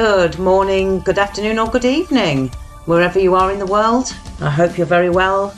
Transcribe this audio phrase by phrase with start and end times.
[0.00, 2.48] Good morning, good afternoon, or good evening,
[2.86, 4.14] wherever you are in the world.
[4.40, 5.54] I hope you're very well.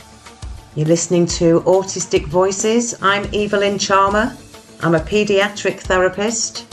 [0.75, 3.01] You're listening to Autistic Voices.
[3.01, 4.37] I'm Evelyn Charmer.
[4.81, 6.67] I'm a paediatric therapist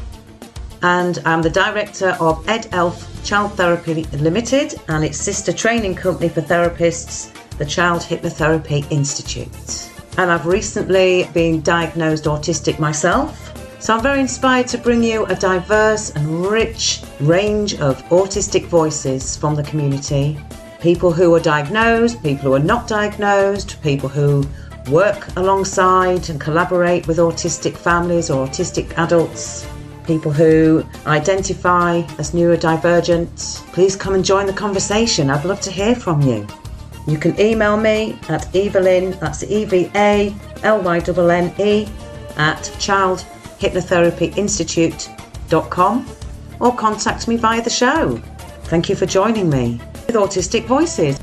[0.82, 6.30] and I'm the director of Ed Elf Child Therapy Limited and its sister training company
[6.30, 9.92] for therapists, the Child Hypnotherapy Institute.
[10.18, 13.49] And I've recently been diagnosed autistic myself
[13.80, 19.38] so I'm very inspired to bring you a diverse and rich range of autistic voices
[19.38, 20.38] from the community.
[20.82, 24.46] People who are diagnosed, people who are not diagnosed, people who
[24.92, 29.66] work alongside and collaborate with autistic families or autistic adults,
[30.06, 33.66] people who identify as neurodivergent.
[33.72, 35.30] Please come and join the conversation.
[35.30, 36.46] I'd love to hear from you.
[37.08, 41.88] You can email me at Evelyn, that's E V A L Y N N E,
[42.36, 43.26] at child
[43.60, 46.16] hypnotherapyinstitute.com
[46.60, 48.18] or contact me via the show.
[48.64, 51.19] Thank you for joining me with Autistic Voices.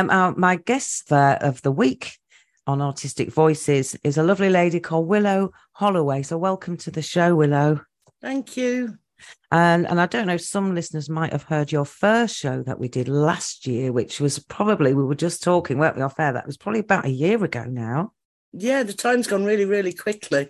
[0.00, 2.16] Um, our, my guest there of the week
[2.66, 6.22] on Autistic Voices is a lovely lady called Willow Holloway.
[6.22, 7.82] So, welcome to the show, Willow.
[8.22, 8.96] Thank you.
[9.52, 12.88] And and I don't know, some listeners might have heard your first show that we
[12.88, 16.32] did last year, which was probably we were just talking, weren't we, off air?
[16.32, 18.14] That was probably about a year ago now.
[18.54, 20.48] Yeah, the time's gone really, really quickly.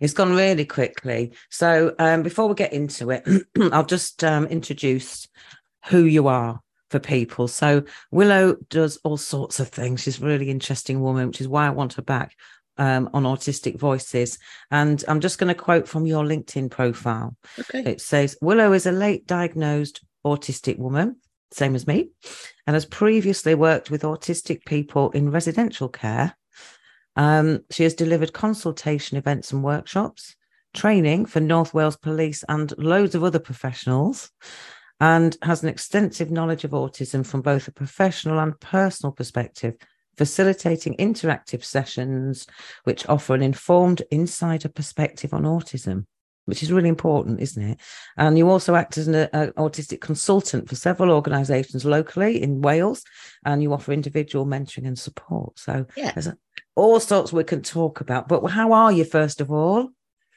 [0.00, 1.34] It's gone really quickly.
[1.50, 3.24] So um, before we get into it,
[3.72, 5.28] I'll just um, introduce
[5.86, 7.48] who you are for people.
[7.48, 10.02] So Willow does all sorts of things.
[10.02, 12.36] She's a really interesting woman, which is why I want her back
[12.76, 14.38] um, on Autistic Voices.
[14.70, 17.36] And I'm just going to quote from your LinkedIn profile.
[17.58, 17.84] Okay.
[17.90, 21.16] It says Willow is a late diagnosed autistic woman,
[21.52, 22.10] same as me,
[22.66, 26.36] and has previously worked with autistic people in residential care.
[27.16, 30.34] Um, she has delivered consultation events and workshops,
[30.74, 34.30] training for North Wales Police and loads of other professionals
[35.00, 39.74] and has an extensive knowledge of autism from both a professional and personal perspective,
[40.16, 42.46] facilitating interactive sessions
[42.84, 46.06] which offer an informed insider perspective on autism.
[46.46, 47.80] Which is really important, isn't it?
[48.16, 53.04] And you also act as an a, autistic consultant for several organisations locally in Wales,
[53.44, 55.58] and you offer individual mentoring and support.
[55.60, 56.10] So yeah.
[56.10, 56.28] there's
[56.74, 58.26] all sorts we can talk about.
[58.26, 59.90] But how are you, first of all?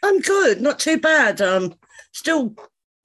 [0.03, 1.41] I'm good, not too bad.
[1.41, 1.73] Um,
[2.12, 2.53] still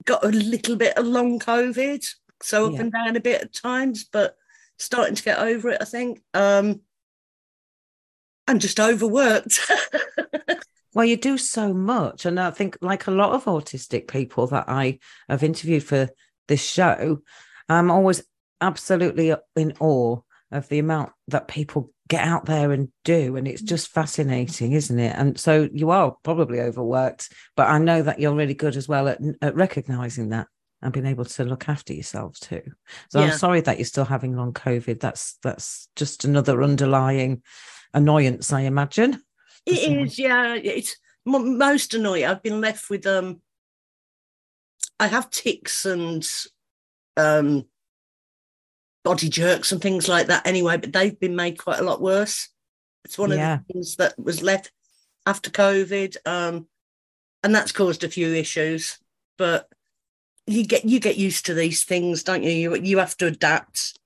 [0.05, 2.05] got a little bit of long COVID,
[2.41, 2.81] so up yeah.
[2.81, 4.35] and down a bit at times, but
[4.77, 6.21] starting to get over it, I think.
[6.33, 6.81] Um,
[8.47, 9.59] I'm just overworked.
[10.93, 12.25] well, you do so much.
[12.25, 16.09] And I think, like a lot of autistic people that I have interviewed for
[16.47, 17.21] this show,
[17.67, 18.23] I'm always
[18.61, 20.21] absolutely in awe
[20.51, 24.99] of the amount that people get out there and do and it's just fascinating isn't
[24.99, 25.15] it?
[25.15, 29.07] And so you are probably overworked but i know that you're really good as well
[29.07, 30.47] at, at recognizing that
[30.81, 32.61] and being able to look after yourselves too.
[33.09, 33.27] So yeah.
[33.27, 34.99] i'm sorry that you're still having long covid.
[34.99, 37.43] That's that's just another underlying
[37.93, 39.21] annoyance i imagine.
[39.65, 40.55] It is yeah.
[40.55, 40.95] It's
[41.25, 42.25] most annoying.
[42.25, 43.41] I've been left with um
[44.99, 46.27] i have tics and
[47.17, 47.65] um
[49.03, 52.49] body jerks and things like that anyway, but they've been made quite a lot worse.
[53.05, 53.57] It's one of yeah.
[53.67, 54.71] the things that was left
[55.25, 56.17] after COVID.
[56.25, 56.67] Um,
[57.43, 58.99] and that's caused a few issues.
[59.37, 59.69] But
[60.47, 62.51] you get you get used to these things, don't you?
[62.51, 63.97] You you have to adapt.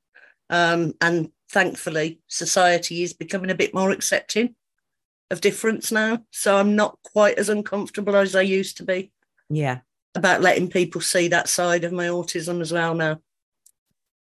[0.49, 4.55] Um, and thankfully society is becoming a bit more accepting
[5.31, 6.19] of difference now.
[6.31, 9.11] So I'm not quite as uncomfortable as I used to be.
[9.49, 9.79] Yeah.
[10.15, 13.19] About letting people see that side of my autism as well now.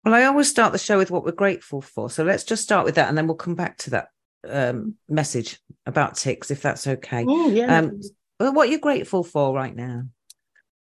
[0.08, 2.08] Well, I always start the show with what we're grateful for.
[2.08, 4.08] So let's just start with that and then we'll come back to that
[4.48, 7.26] um, message about tics, if that's okay.
[7.28, 7.76] Oh, yeah.
[7.76, 8.00] Um,
[8.38, 10.04] what are you grateful for right now?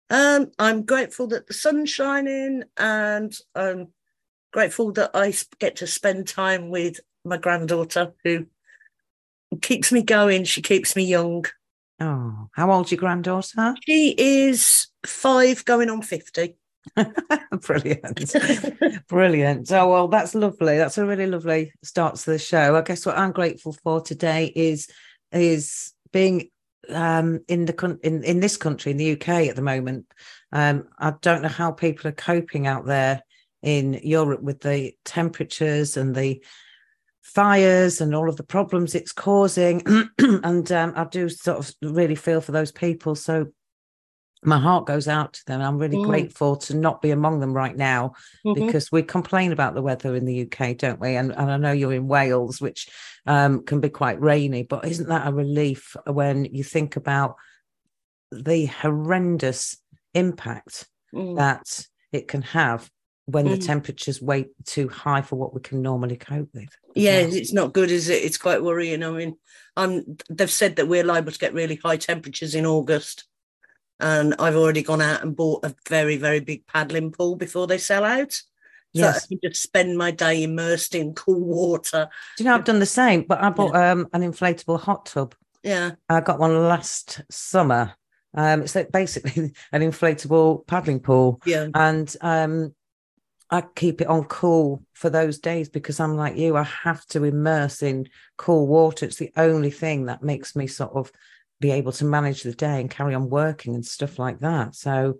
[0.09, 3.89] Um, I'm grateful that the sun's shining and I'm
[4.51, 8.47] grateful that I get to spend time with my granddaughter who
[9.61, 10.43] keeps me going.
[10.45, 11.45] She keeps me young.
[11.99, 13.75] Oh, how old's your granddaughter?
[13.85, 16.57] She is five going on 50.
[17.61, 18.35] Brilliant.
[19.07, 19.71] Brilliant.
[19.71, 20.77] Oh, well, that's lovely.
[20.77, 22.75] That's a really lovely start to the show.
[22.75, 24.87] I guess what I'm grateful for today is
[25.31, 26.49] is being
[26.89, 30.05] um, in the in, in this country, in the UK at the moment.
[30.51, 33.23] Um, I don't know how people are coping out there
[33.61, 36.43] in Europe with the temperatures and the
[37.21, 39.81] fires and all of the problems it's causing.
[40.19, 43.15] and um, I do sort of really feel for those people.
[43.15, 43.47] So
[44.45, 45.61] my heart goes out to them.
[45.61, 46.05] I'm really mm.
[46.05, 48.13] grateful to not be among them right now
[48.45, 48.65] mm-hmm.
[48.65, 51.15] because we complain about the weather in the UK, don't we?
[51.15, 52.89] And, and I know you're in Wales, which
[53.25, 57.35] um, can be quite rainy, but isn't that a relief when you think about
[58.31, 59.77] the horrendous
[60.13, 61.35] impact mm.
[61.37, 62.89] that it can have
[63.25, 63.51] when mm.
[63.51, 66.69] the temperatures way too high for what we can normally cope with?
[66.95, 68.23] Yeah, it's not good, is it?
[68.23, 69.03] It's quite worrying.
[69.03, 69.37] I mean,
[69.77, 73.25] um, they've said that we're liable to get really high temperatures in August
[74.03, 77.77] and I've already gone out and bought a very, very big paddling pool before they
[77.77, 78.33] sell out.
[78.33, 78.41] So
[79.01, 79.23] yes.
[79.23, 82.09] I can just spend my day immersed in cool water.
[82.37, 83.91] Do you know I've done the same, but I bought yeah.
[83.91, 85.33] um, an inflatable hot tub.
[85.63, 85.91] Yeah.
[86.09, 87.93] I got one last summer.
[88.35, 91.41] Um, it's like basically an inflatable paddling pool.
[91.45, 91.69] Yeah.
[91.73, 92.75] And um,
[93.49, 97.23] I keep it on cool for those days because I'm like you, I have to
[97.23, 99.05] immerse in cool water.
[99.05, 101.11] It's the only thing that makes me sort of
[101.63, 104.75] be able to manage the day and carry on working and stuff like that.
[104.75, 105.15] So,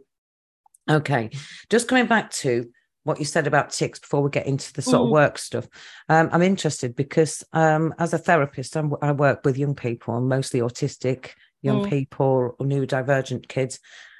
[0.92, 1.30] okay,
[1.70, 2.70] just coming back to
[3.06, 5.06] what you said about tics before we get into the sort mm.
[5.06, 5.66] of work stuff.
[6.10, 10.60] Um, I'm interested because um, as a therapist, I'm, i work with young people, mostly
[10.60, 11.32] autistic
[11.62, 11.90] young mm.
[11.90, 13.80] people, neurodivergent kids,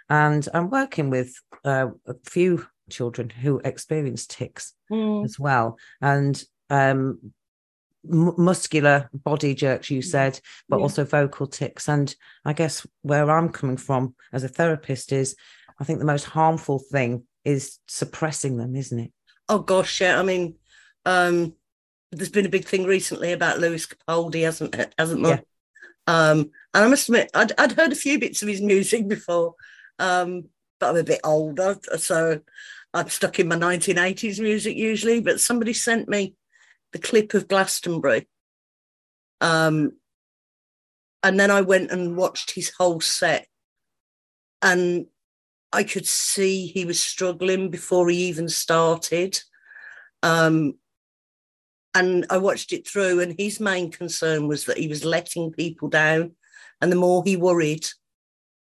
[0.10, 1.34] and I'm working with
[1.66, 5.26] uh, a few children who experience tics mm.
[5.26, 5.78] as well.
[6.02, 7.34] And um,
[8.06, 10.06] muscular body jerks you mm.
[10.06, 10.84] said but yeah.
[10.84, 15.36] also vocal tics and i guess where i'm coming from as a therapist is
[15.80, 19.12] i think the most harmful thing is suppressing them isn't it
[19.48, 20.56] oh gosh yeah i mean
[21.06, 21.54] um
[22.12, 24.94] there's been a big thing recently about lewis capaldi hasn't it?
[24.98, 25.42] hasn't there
[26.08, 26.30] yeah.
[26.30, 29.56] um and i must admit I'd, I'd heard a few bits of his music before
[30.00, 32.42] um but i'm a bit older so
[32.94, 36.36] i'm stuck in my 1980s music usually but somebody sent me
[36.94, 38.28] the clip of Glastonbury.
[39.42, 39.94] Um,
[41.22, 43.48] and then I went and watched his whole set.
[44.62, 45.08] And
[45.74, 49.40] I could see he was struggling before he even started.
[50.22, 50.76] Um,
[51.94, 55.90] and I watched it through, and his main concern was that he was letting people
[55.90, 56.36] down.
[56.82, 57.88] And the more he worried,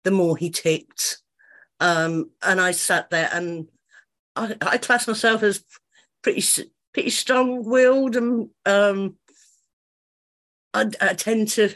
[0.02, 1.18] the more he ticked.
[1.80, 3.68] Um, and I sat there and
[4.36, 5.64] I, I class myself as
[6.22, 6.40] pretty
[6.94, 9.16] pretty strong-willed and um,
[10.72, 11.74] I, I tend to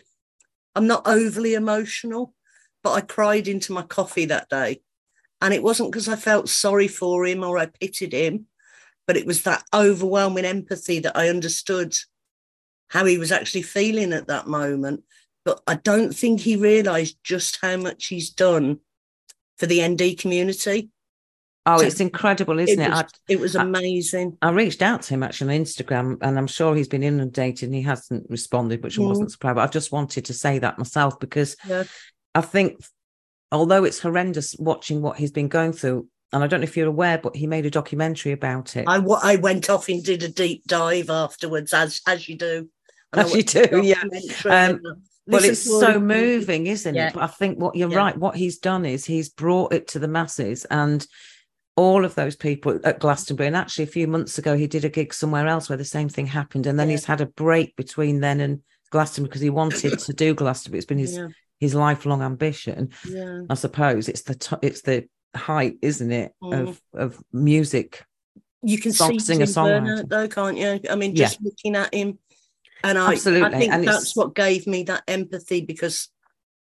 [0.75, 2.35] i'm not overly emotional
[2.82, 4.81] but i cried into my coffee that day.
[5.43, 8.47] And it wasn't because i felt sorry for him or i pitied him
[9.06, 11.97] but it was that overwhelming empathy that i understood
[12.91, 15.03] how he was actually feeling at that moment.
[15.44, 18.79] But i don't think he realized just how much he's done
[19.59, 20.91] for the nd community
[21.69, 22.91] Oh, it's incredible, isn't it?
[22.91, 23.35] Was, it?
[23.35, 24.38] it was amazing.
[24.41, 27.69] I, I, reached out to him actually on Instagram, and I'm sure he's been inundated
[27.69, 29.06] and he hasn't responded, which mm.
[29.06, 29.56] wasn't surprised.
[29.56, 31.85] But I just wanted to say that myself because yeah.
[32.35, 32.81] I think,
[33.53, 36.88] although it's horrendous watching what he's been going through, and I don't know if you're
[36.88, 38.85] aware, but he made a documentary about it.
[38.88, 42.70] I, I went off and did a deep dive afterwards, as as you do.
[43.12, 44.03] And as you do, yeah.
[44.47, 44.81] Um,
[45.26, 47.09] well, it's so moving, isn't yeah.
[47.09, 47.15] it?
[47.15, 47.99] But I think what you're yeah.
[47.99, 48.17] right.
[48.17, 51.06] What he's done is he's brought it to the masses, and
[51.78, 53.46] all of those people at Glastonbury.
[53.46, 56.08] And actually, a few months ago, he did a gig somewhere else where the same
[56.08, 56.67] thing happened.
[56.67, 56.94] And then yeah.
[56.94, 60.79] he's had a break between then and Glastonbury because he wanted to do Glastonbury.
[60.79, 61.29] It's been his yeah.
[61.60, 62.91] his lifelong ambition.
[63.08, 63.43] Yeah.
[63.48, 66.69] I suppose it's the t- it's the height, isn't it, mm.
[66.69, 68.05] of of music.
[68.62, 70.81] You can see singer songwriter though, can't you?
[70.91, 72.19] I mean, just looking at him,
[72.82, 73.55] and I, Absolutely.
[73.55, 76.08] I think and that's what gave me that empathy because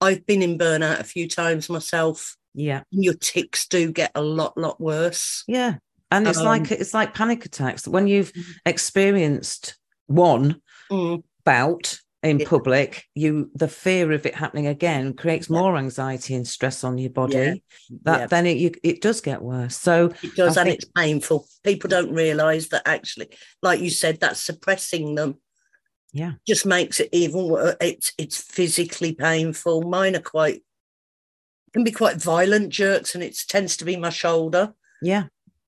[0.01, 2.83] I've been in burnout a few times myself yeah.
[2.91, 5.43] Your tics do get a lot, lot worse.
[5.47, 5.75] Yeah.
[6.11, 7.87] And it's um, like it's like panic attacks.
[7.87, 8.43] When you've mm.
[8.65, 11.23] experienced one mm.
[11.43, 12.47] bout in yeah.
[12.47, 15.57] public, you the fear of it happening again creates yeah.
[15.57, 17.35] more anxiety and stress on your body.
[17.89, 17.97] Yeah.
[18.03, 19.75] That then it you, it does get worse.
[19.75, 21.47] So it does, I and think, it's painful.
[21.63, 23.29] People don't realise that actually,
[23.61, 25.39] like you said, that's suppressing them.
[26.13, 27.75] Yeah, just makes it even worse.
[27.81, 29.81] It's it's physically painful.
[29.81, 30.63] Mine are quite
[31.75, 34.73] can be quite violent jerks, and it tends to be my shoulder.
[35.01, 35.23] Yeah.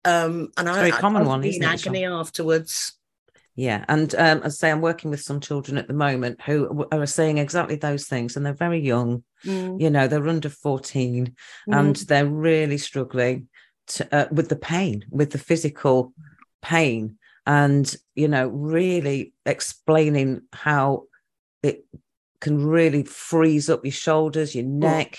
[0.05, 2.09] Um, and it's I, very common one, in agony it?
[2.09, 2.93] afterwards.
[3.57, 7.05] Yeah, and um, I say, I'm working with some children at the moment who are
[7.05, 9.25] saying exactly those things, and they're very young.
[9.43, 9.81] Mm.
[9.81, 11.77] You know, they're under 14, mm.
[11.77, 13.49] and they're really struggling
[13.87, 16.13] to, uh, with the pain, with the physical
[16.61, 21.03] pain, and you know, really explaining how
[21.63, 21.83] it
[22.39, 25.17] can really freeze up your shoulders, your neck,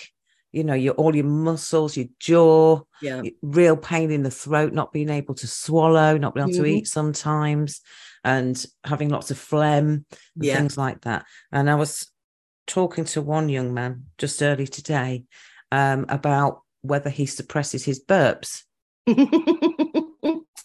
[0.53, 3.23] you know, your all your muscles, your jaw, Yeah.
[3.43, 6.79] real pain in the throat, not being able to swallow, not being able to Mhm.
[6.79, 7.81] eat sometimes,
[8.25, 10.57] and having lots of phlegm and Yeah.
[10.59, 11.25] things like that.
[11.53, 12.11] And I was
[12.67, 15.25] talking to one young man just early today
[15.71, 18.63] um, about whether he suppresses his burps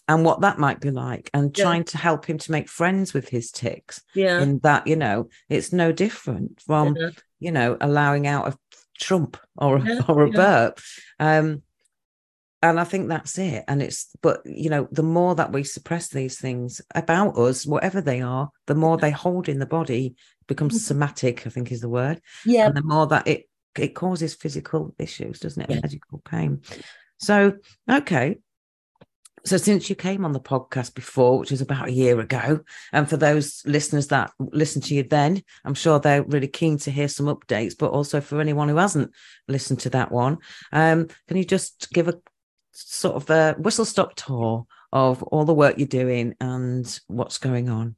[0.08, 1.64] and what that might be like, and Yeah.
[1.64, 4.02] trying to help him to make friends with his tics.
[4.14, 4.42] yeah.
[4.42, 7.10] In that, you know, it's no different from yeah.
[7.40, 8.58] you know, allowing out a
[9.00, 10.36] trump or Yeah, or a yeah.
[10.36, 10.80] burp.
[11.20, 11.64] Um,
[12.62, 13.66] and I think that's it.
[13.68, 18.00] And it's, but you know, the more that we suppress these things about us, whatever
[18.00, 20.16] they are, the more they hold in the body,
[20.48, 20.80] becomes Mhm.
[20.80, 22.22] somatic, I think is the word.
[22.46, 22.68] Yeah.
[22.68, 25.70] And the more that it it causes physical issues, doesn't it?
[25.72, 25.80] Yeah.
[25.82, 26.62] Medical pain.
[27.18, 27.54] So,
[27.90, 28.38] okay.
[29.46, 32.62] So since you came on the podcast before, which was about a year ago,
[32.94, 36.92] and for those listeners that listened to you then, I'm sure they're really keen to
[36.92, 37.74] hear some updates.
[37.78, 39.12] But also for anyone who hasn't
[39.50, 40.38] listened to that one,
[40.72, 42.16] um, can you just give a
[42.72, 47.70] sort of a whistle stop tour of all the work you're doing and what's going
[47.70, 47.96] on?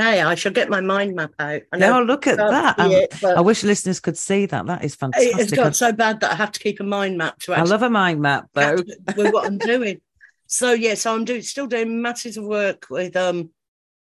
[0.00, 1.62] Okay, I shall get my mind map out.
[1.72, 2.78] I Oh, know look at that!
[2.78, 4.66] Um, it, I wish listeners could see that.
[4.66, 5.38] That is fantastic.
[5.38, 7.82] it's got so bad that I have to keep a mind map to I love
[7.82, 8.76] a mind map, though.
[9.16, 10.00] with what I'm doing.
[10.52, 13.50] So yeah, so I'm doing still doing masses of work with um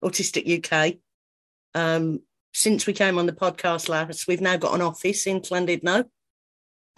[0.05, 0.99] Autistic UK.
[1.75, 2.21] Um
[2.53, 6.05] since we came on the podcast last, we've now got an office in Llandudno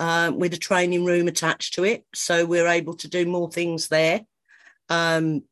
[0.01, 2.05] um, with a training room attached to it.
[2.13, 4.23] So we're able to do more things there.
[4.89, 5.45] Um,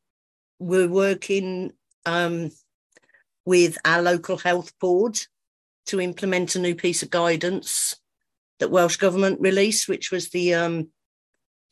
[0.59, 1.73] we're working
[2.05, 2.51] um,
[3.45, 5.21] with our local health board
[5.87, 7.95] to implement a new piece of guidance
[8.59, 10.55] that Welsh Government released, which was the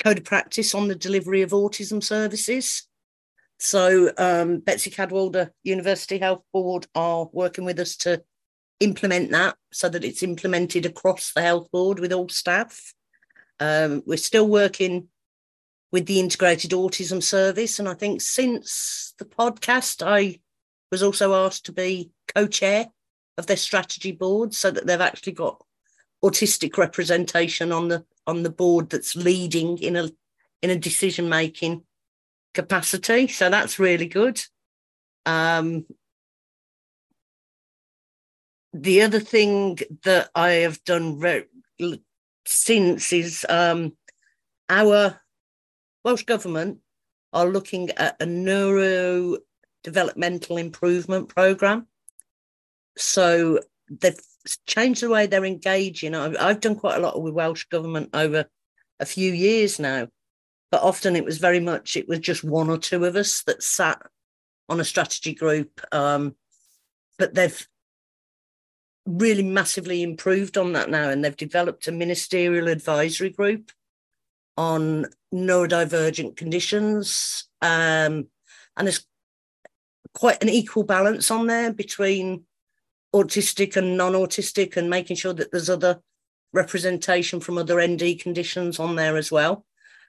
[0.03, 2.89] code of practice on the delivery of autism services.
[3.59, 8.23] So um, Betsi Cadwaladr University Health Board are working with us to
[8.81, 12.95] implement that so that it's implemented across the health board with all staff.
[13.61, 15.09] Um, we're still working
[15.93, 20.41] with the integrated autism service, and I think since the podcast, I
[20.91, 22.87] was also asked to be co-chair
[23.37, 25.63] of their strategy board, so that they've actually got
[26.25, 30.11] autistic representation on the on the board that's leading in a
[30.63, 31.83] in a decision making
[32.55, 33.29] capacity.
[33.29, 34.41] So that's really good.
[35.27, 35.87] Um,
[38.73, 41.47] the other thing that I have done re-
[42.47, 43.97] since is um,
[44.69, 45.21] our
[46.05, 46.79] Welsh Government
[47.33, 49.39] are looking at a neuro
[49.83, 51.87] developmental improvement program.
[52.97, 54.19] So they've
[54.67, 56.15] changed the way they're engaging.
[56.15, 58.47] I've, I've done quite a lot with Welsh Government over
[58.99, 60.09] a few years now,
[60.71, 63.63] but often it was very much, it was just one or two of us that
[63.63, 64.01] sat
[64.69, 65.81] on a strategy group.
[65.93, 66.35] Um,
[67.19, 67.69] but they've
[69.07, 73.73] really massively improved on that now, and they've developed a ministerial advisory group
[74.57, 77.49] on neurodivergent conditions.
[77.63, 78.29] Um,
[78.77, 79.05] and there's
[80.15, 82.45] quite an equal balance on there between
[83.15, 86.01] autistic and non-autistic and making sure that there's other
[86.53, 89.65] representation from other ND conditions on there as well.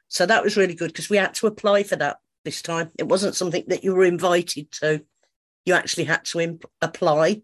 [0.07, 2.91] So that was really good because we had to apply for that this time.
[2.97, 5.03] It wasn't something that you were invited to.
[5.65, 7.43] You actually had to imp- apply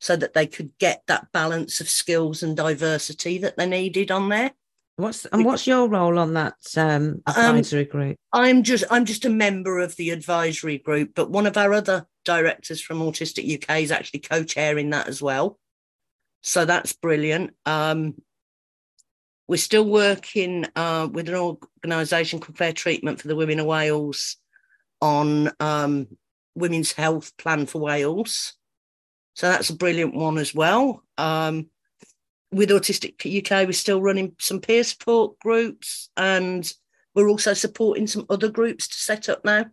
[0.00, 4.28] so that they could get that balance of skills and diversity that they needed on
[4.28, 4.52] there.
[4.96, 8.16] What's and what's your role on that um, advisory group?
[8.32, 12.06] I'm just I'm just a member of the advisory group, but one of our other
[12.24, 15.58] directors from Autistic UK is actually co-chairing that as well.
[16.42, 17.54] So that's brilliant.
[17.66, 18.14] Um,
[19.48, 24.36] we're still working uh, with an organisation called Fair Treatment for the Women of Wales
[25.02, 26.08] on um,
[26.54, 28.54] women's health plan for Wales.
[29.34, 31.02] So that's a brilliant one as well.
[31.18, 31.68] Um,
[32.52, 36.72] with Autistic UK, we're still running some peer support groups and
[37.14, 39.64] we're also supporting some other groups to set up now.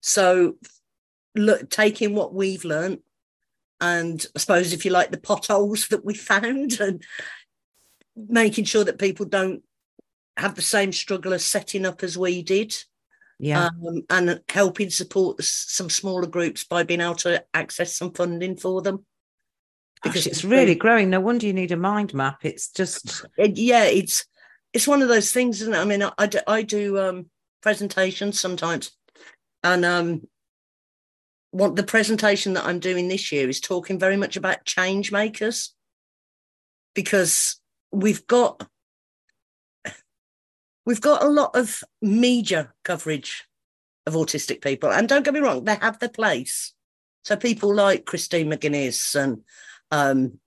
[0.00, 0.56] So,
[1.34, 3.00] look, taking what we've learned,
[3.80, 7.02] and I suppose if you like the potholes that we found, and
[8.16, 9.62] making sure that people don't
[10.36, 12.74] have the same struggle as setting up as we did,
[13.38, 18.56] Yeah, um, and helping support some smaller groups by being able to access some funding
[18.56, 19.04] for them.
[20.04, 21.10] Because it's really growing.
[21.10, 22.44] No wonder you need a mind map.
[22.44, 24.24] It's just yeah, it's
[24.72, 25.78] it's one of those things, isn't it?
[25.78, 27.26] I mean, I, I do, I do um,
[27.62, 28.92] presentations sometimes,
[29.62, 30.28] and um,
[31.50, 35.74] what the presentation that I'm doing this year is talking very much about change makers,
[36.94, 38.68] because we've got
[40.84, 43.44] we've got a lot of media coverage
[44.06, 46.74] of autistic people, and don't get me wrong, they have their place.
[47.24, 49.44] So people like Christine McGuinness and
[49.94, 50.38] um,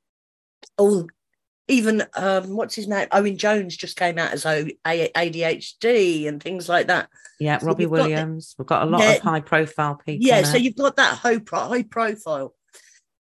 [0.78, 1.08] all
[1.70, 3.08] even um, what's his name?
[3.12, 7.10] Owen Jones just came out as o- A- ADHD and things like that.
[7.40, 8.56] Yeah, So Robbie we've got the- Williams.
[8.58, 9.14] We've got a lot Yeah.
[9.16, 10.26] of high profile people.
[10.26, 12.56] Yeah, so you've got that high, pro- high profile.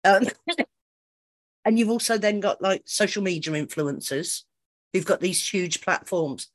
[0.03, 0.27] Um,
[1.65, 4.43] and you've also then got like social media influencers
[4.91, 6.49] who've got these huge platforms.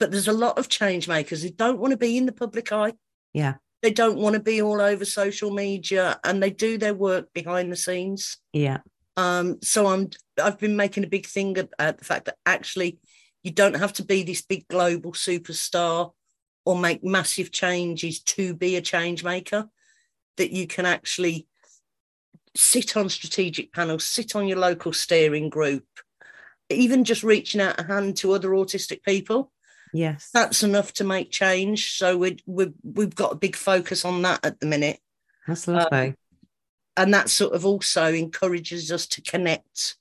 [0.00, 2.72] But there's a lot of change makers who don't want to be in the public
[2.72, 2.94] eye.
[3.32, 3.54] Yeah.
[3.82, 7.70] They don't want to be all over social media and they do their work behind
[7.70, 8.38] the scenes.
[8.52, 8.78] yeah,
[9.16, 10.10] Um, so I'm
[10.42, 12.98] I've been making a big thing about the fact that actually
[13.42, 16.12] you don't have to be this big global superstar
[16.64, 19.68] or make massive changes to be a change maker.
[20.36, 21.48] That you can actually
[22.56, 25.84] sit on strategic panels, sit on your local steering group,
[26.68, 29.52] even just reaching out a hand to other autistic people.
[29.92, 30.30] yes.
[30.32, 31.92] That's enough to make change.
[31.96, 35.00] So we we we've got a big focus on that at the minute
[35.46, 36.16] That's lovely.
[37.00, 39.96] And that sort of also encourages us to connect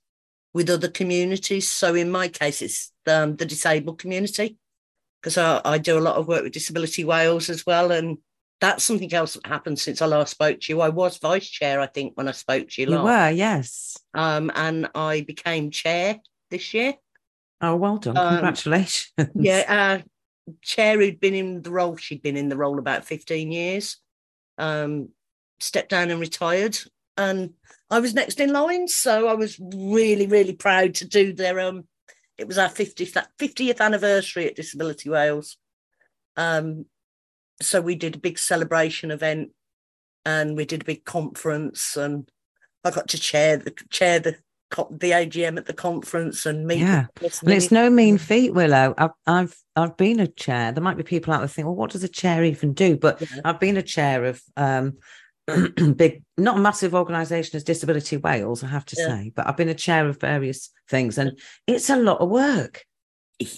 [0.54, 1.70] with other communities.
[1.70, 4.58] So in my case, it's um, the disabled community
[5.22, 8.18] because I, I do a lot of work with Disability Wales as well, and
[8.60, 10.82] that's something else that happened since I last spoke to you.
[10.82, 13.98] I was vice chair, I think, when I spoke to you, you last, were, yes.
[14.14, 16.20] um, and I became chair
[16.52, 16.96] this year.
[17.62, 18.18] Oh, well done.
[18.18, 19.12] Um, Congratulations.
[19.36, 23.52] Yeah, uh, chair who'd been in the role, she'd been in the role about 15
[23.52, 23.98] years,
[24.58, 25.10] um,
[25.60, 26.78] stepped down and retired.
[27.18, 27.54] And
[27.90, 28.88] I was next in line.
[28.88, 31.88] So I was really, really proud to do their, um,
[32.38, 35.58] it was our 50th, 50th anniversary at Disability Wales.
[36.38, 36.86] Um,
[37.62, 39.52] so we did a big celebration event
[40.26, 42.30] and we did a big conference and
[42.84, 44.38] I got to chair the chair the
[44.92, 47.08] the AGM at the conference and meet Yeah.
[47.20, 48.94] And it's no mean feat, Willow.
[48.98, 50.72] I've, I've I've been a chair.
[50.72, 52.96] There might be people out there think, well, what does a chair even do?
[52.96, 53.42] But Yeah.
[53.44, 54.98] I've been a chair of um,
[55.96, 59.08] big, not a massive organisation as Disability Wales, I have to Yeah.
[59.08, 62.86] say, but I've been a chair of various things, and it's a lot of work.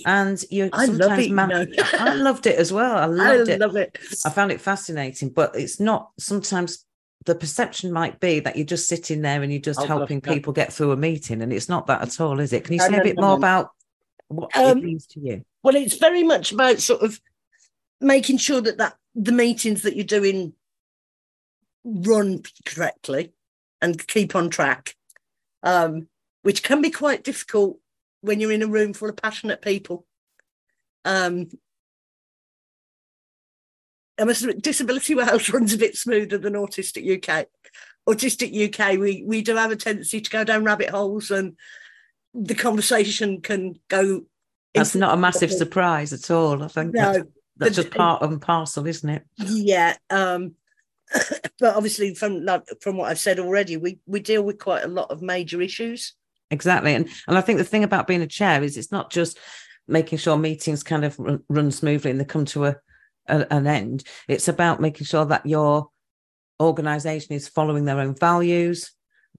[0.06, 1.30] And you I love sometimes it.
[1.30, 1.66] you man- know.
[1.94, 2.96] I loved it as well.
[2.98, 3.06] I I
[3.38, 3.60] loved it.
[3.60, 3.98] love it.
[4.26, 6.86] I found it fascinating, but it's not sometimes
[7.26, 10.34] the perception might be that you're just sitting there and you're just Oh, helping no.
[10.34, 12.64] people get through a meeting, and it's not that at all, is it?
[12.64, 13.70] Can you say a bit more about
[14.28, 15.44] what Um, it means to you?
[15.64, 17.20] Well, it's very much about sort of
[18.00, 20.54] making sure that, that the meetings that you're doing
[21.84, 23.34] run correctly
[23.82, 24.96] and keep on track,
[25.64, 26.08] um,
[26.44, 27.80] which can be quite difficult
[28.22, 30.06] when you're in a room full of passionate people.
[31.06, 31.50] Um,
[34.20, 37.48] I must admit, Disability Wales runs a bit smoother than Autistic UK.
[38.08, 41.56] Autistic UK, we we do have a tendency to go down rabbit holes, and
[42.34, 44.22] the conversation can go.
[44.74, 46.64] That's not a massive surprise at all.
[46.64, 47.26] I think No, that's,
[47.58, 49.24] that's just part and parcel, isn't it?
[49.38, 50.56] yeah um
[51.60, 54.88] but obviously from like from what i've said already we we deal with quite a
[54.88, 56.16] lot of major issues
[56.54, 56.94] Exactly.
[56.94, 59.40] And and I think the thing about being a chair is it's not just
[59.88, 62.76] making sure meetings kind of run, run smoothly and they come to a,
[63.30, 64.04] a an end.
[64.28, 65.88] It's about making sure that your
[66.62, 68.92] organization is following their own values,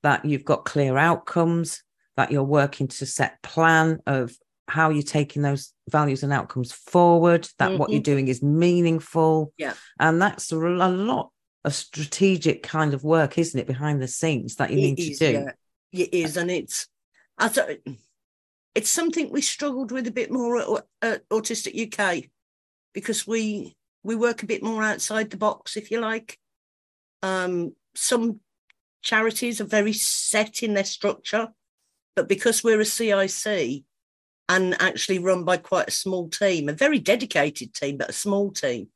[0.03, 1.83] that you've got clear outcomes,
[2.17, 4.33] that you're working to set plan of
[4.69, 8.05] how you're taking those values and outcomes forward, that what you're Mhm.
[8.05, 9.53] doing is meaningful.
[9.59, 9.75] Yeah.
[10.01, 11.31] And that's a lot
[11.65, 15.19] of strategic kind of work, isn't it, behind the scenes that you It need is,
[15.19, 15.33] to do.
[15.93, 16.05] yeah.
[16.05, 16.89] it is and it's
[17.39, 17.69] i thought
[18.75, 22.25] it's something we struggled with a bit more at, at autistic uk
[22.95, 26.39] because we we work a bit more outside the box if you like
[27.23, 28.41] um some
[29.03, 31.49] charities are very set in their structure
[32.17, 33.85] but because we're a cic
[34.49, 38.51] and actually run by quite a small team a very dedicated team but a small
[38.51, 38.89] team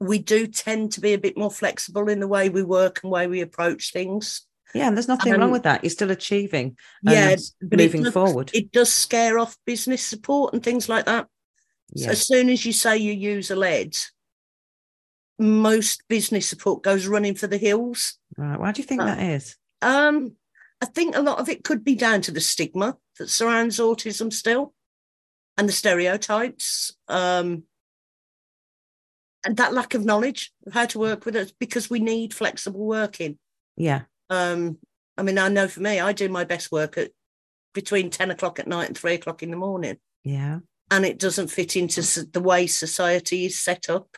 [0.00, 3.10] we do tend to be a bit more flexible in the way we work and
[3.12, 5.82] way we approach things Yeah, and there's nothing wrong Um, with that.
[5.82, 8.50] You're still achieving yeah and but it moving does- forward.
[8.54, 11.26] it does scare off business support and things like that.
[11.96, 12.10] So yeah.
[12.10, 13.96] as soon as you say you use a lead,
[15.38, 18.18] most business support goes running for the hills.
[18.36, 18.58] Right.
[18.58, 19.56] Why do you think uh, that is?
[19.82, 20.36] Um,
[20.80, 24.32] I think a lot of it could be down to the stigma that surrounds autism
[24.32, 24.74] still
[25.56, 26.94] and the stereotypes.
[27.08, 27.64] Um,
[29.44, 32.84] and that lack of knowledge of how to work with it because we need flexible
[32.84, 33.38] working.
[33.76, 34.02] Yeah.
[34.30, 34.78] Um,
[35.16, 37.10] I mean, I know for me, I do my best work at
[37.74, 39.98] between 10 o'clock at night and three o'clock in the morning.
[40.24, 40.58] Yeah.
[40.90, 44.16] and it doesn't fit into the way society is set up.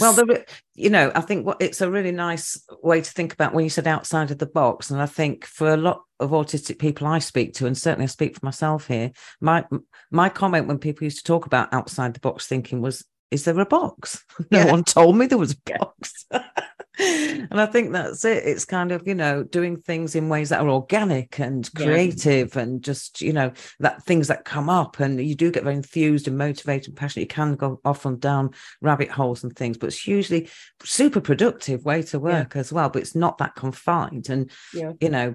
[0.00, 3.52] Well, the, you know, I think what it's a really nice way to think about
[3.52, 4.90] when you said outside of the box.
[4.90, 8.06] And I think for a lot of autistic people I speak to, and certainly I
[8.06, 9.64] speak for myself here, my
[10.10, 13.58] my comment when people used to talk about outside the box thinking was, is there
[13.58, 14.24] a box?
[14.50, 14.70] No Yeah.
[14.70, 16.26] one told me there was a box.
[16.98, 18.44] and I think that's it.
[18.44, 22.62] It's kind of, you know, doing things in ways that are organic and creative yeah.
[22.62, 26.28] and just, you know, that things that come up and you do get very enthused
[26.28, 27.22] and motivated and passionate.
[27.24, 30.48] You can go off and down rabbit holes and things, but it's usually
[30.82, 32.60] super productive way to work yeah.
[32.60, 32.88] as well.
[32.88, 34.28] But it's not that confined.
[34.28, 35.34] And, you know,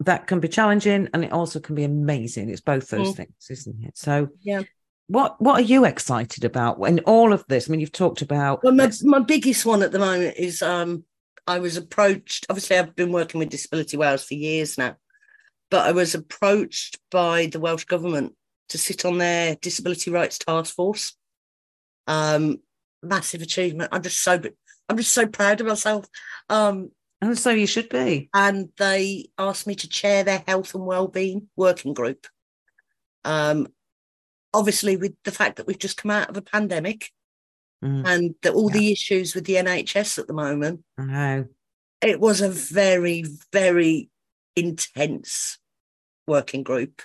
[0.00, 2.50] that can be challenging and it also can be amazing.
[2.50, 3.16] It's both those mm.
[3.16, 3.96] things, isn't it?
[3.96, 4.62] So, yeah
[5.06, 7.68] what what are you excited about when all of this?
[7.68, 8.62] I mean, you've talked about.
[8.64, 11.04] Well, my, my biggest one at the moment is um,
[11.46, 12.46] I was approached.
[12.48, 14.96] Obviously, I've been working with Disability Wales for years now,
[15.70, 18.34] but I was approached by the Welsh government
[18.70, 21.16] to sit on their disability rights task force.
[22.06, 22.58] Um,
[23.02, 23.90] massive achievement.
[23.92, 24.40] I'm just so
[24.88, 26.06] I'm just so proud of myself.
[26.48, 26.90] Um,
[27.20, 28.28] and so you should be.
[28.34, 32.26] And they asked me to chair their health and well-being working group.
[33.24, 33.68] Um,
[34.54, 37.10] obviously with the fact that we've just come out of a pandemic
[37.84, 38.06] mm.
[38.06, 38.78] and that all yeah.
[38.78, 40.82] the issues with the NHS at the moment.
[40.96, 41.46] I know.
[42.00, 44.08] It was a very, very
[44.56, 45.58] intense
[46.26, 47.02] working group.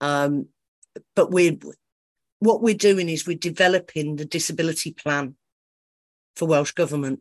[0.00, 0.48] Um,
[1.14, 1.56] but we're
[2.40, 5.36] what we're doing is we're developing the disability plan
[6.36, 7.20] for Welsh Government,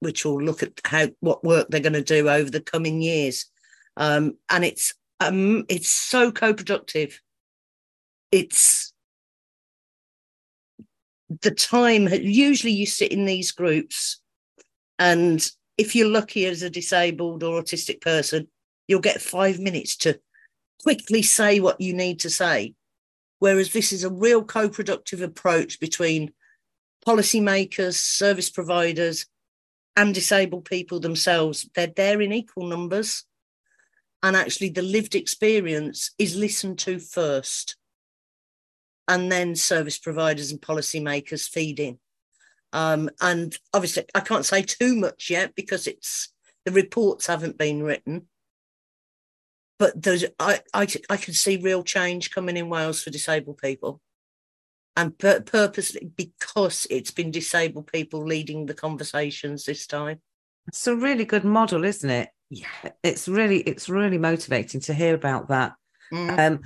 [0.00, 3.46] which will look at how what work they're going to do over the coming years.
[3.96, 7.20] Um, and it's um, it's so co-productive.
[8.32, 8.92] It's
[11.42, 14.20] the time usually you sit in these groups
[14.98, 18.48] and if you're lucky as a disabled or autistic person
[18.88, 20.18] you'll get five minutes to
[20.82, 22.74] quickly say what you need to say.
[23.38, 26.32] Whereas this is a real co-productive approach between
[27.06, 29.26] policymakers service providers
[29.96, 31.68] and disabled people themselves.
[31.74, 33.24] They're there in equal numbers.
[34.22, 37.76] And actually the lived experience is listened to first
[39.10, 41.98] and then service providers and policymakers feed in.
[42.72, 46.32] Um, and obviously, I can't say too much yet because it's
[46.64, 48.28] the reports haven't been written.
[49.80, 54.00] But there's, I, I, I can see real change coming in Wales for disabled people.
[54.96, 60.20] And pur- purposely because it's been disabled people leading the conversations this time.
[60.68, 62.28] It's a really good model, isn't it?
[62.48, 62.66] Yeah.
[63.02, 65.72] It's really, it's really motivating to hear about that.
[66.12, 66.38] Mm.
[66.38, 66.60] Um,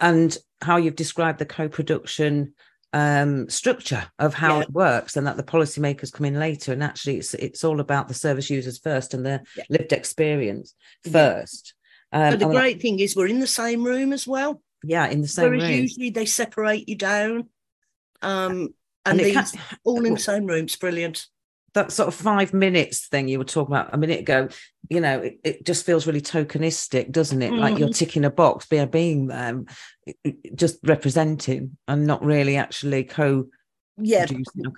[0.00, 2.54] and how you've described the co-production
[2.92, 4.62] um, structure of how yeah.
[4.62, 8.08] it works and that the policymakers come in later and actually it's it's all about
[8.08, 9.64] the service users first and the yeah.
[9.68, 10.74] lived experience
[11.12, 11.74] first
[12.12, 15.20] um, but the great thing is we're in the same room as well yeah in
[15.20, 15.72] the same whereas room.
[15.72, 17.48] usually they separate you down
[18.22, 21.26] um, and, and these all in the same room it's brilliant
[21.78, 24.48] that sort of five minutes thing you were talking about a minute ago,
[24.90, 27.52] you know, it, it just feels really tokenistic, doesn't it?
[27.52, 27.60] Mm-hmm.
[27.60, 28.04] Like you're mm-hmm.
[28.04, 29.62] ticking a box by being there,
[30.54, 33.46] just representing and not really actually co
[33.96, 34.26] yeah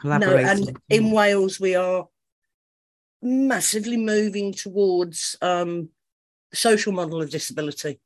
[0.01, 0.45] collaborating.
[0.45, 2.07] No, and in Wales we are
[3.23, 5.89] massively moving towards um
[6.53, 7.99] social model of disability.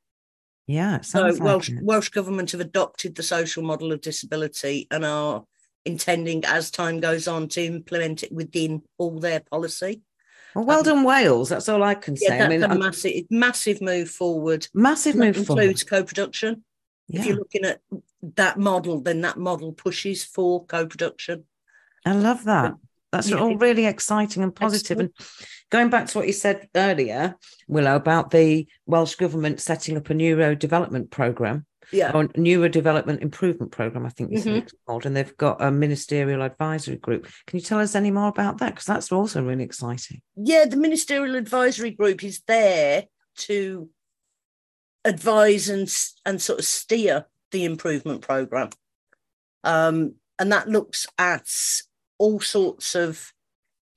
[0.67, 5.43] Yeah, so Welsh Welsh government have adopted the social model of disability and are
[5.85, 10.01] intending as time goes on to implement it within all their policy.
[10.55, 11.49] Well, well um, done, Wales.
[11.49, 12.37] That's all I can say.
[12.37, 14.67] Yeah, I mean, a massive, massive move forward.
[14.73, 15.61] Massive move includes forward.
[15.63, 16.63] Includes co-production.
[17.07, 17.19] Yeah.
[17.19, 17.81] If you're looking at
[18.35, 21.45] that model, then that model pushes for co-production.
[22.05, 22.73] I love that.
[23.11, 23.37] That's yeah.
[23.37, 24.99] all really exciting and positive.
[24.99, 25.13] Excellent.
[25.17, 27.35] And going back to what you said earlier,
[27.67, 32.11] Willow, about the Welsh government setting up a neuro development program yeah.
[32.13, 34.49] or neurodevelopment improvement program, I think mm-hmm.
[34.49, 37.27] it's called, and they've got a ministerial advisory group.
[37.47, 38.71] Can you tell us any more about that?
[38.71, 40.21] Because that's also really exciting.
[40.35, 43.05] Yeah, the ministerial advisory group is there
[43.37, 43.89] to
[45.03, 45.93] advise and
[46.25, 48.69] and sort of steer the improvement program,
[49.63, 51.47] um, and that looks at
[52.17, 53.33] all sorts of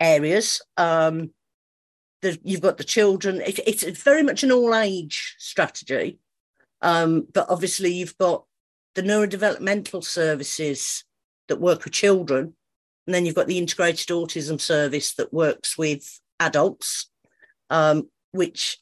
[0.00, 0.60] areas.
[0.76, 1.30] Um,
[2.22, 3.40] the, you've got the children.
[3.40, 6.18] It, it's very much an all age strategy.
[6.80, 8.44] Um, but obviously, you've got
[8.94, 11.04] the neurodevelopmental services
[11.48, 12.54] that work with children,
[13.06, 17.10] and then you've got the integrated autism service that works with adults,
[17.70, 18.78] um, which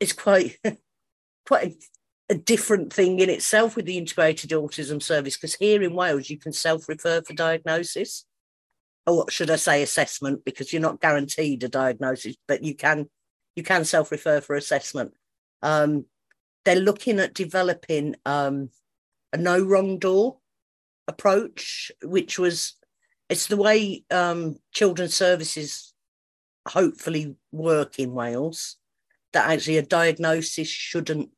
[0.00, 0.58] is quite
[1.46, 1.76] quite
[2.30, 5.36] a, a, different thing in itself with the integrated autism service.
[5.36, 8.24] Because here in Wales, you can self-refer for diagnosis,
[9.06, 13.08] or what should I say, assessment, because you're not guaranteed a diagnosis, but you can
[13.54, 15.12] you can self-refer for assessment.
[15.62, 16.06] Um,
[16.66, 18.70] they're looking at developing um,
[19.32, 20.38] a no wrong door
[21.08, 22.74] approach, which was
[23.30, 25.94] it's the way um, children's services
[26.68, 28.76] hopefully work in Wales.
[29.32, 31.30] That actually a diagnosis shouldn't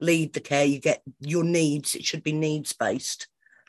[0.00, 0.64] lead the care.
[0.64, 3.28] You get your needs; it should be needs based.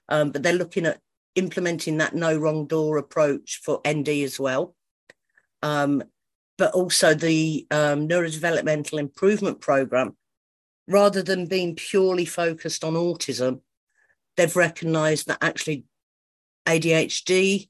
[0.09, 0.99] Um, but they're looking at
[1.35, 4.75] implementing that no wrong door approach for ND as well.
[5.63, 6.03] um,
[6.57, 10.15] but also the um, neurodevelopmental improvement program,
[10.91, 13.61] rather than being purely focused on autism,
[14.37, 15.85] they've recognized that actually
[16.67, 17.69] ADHD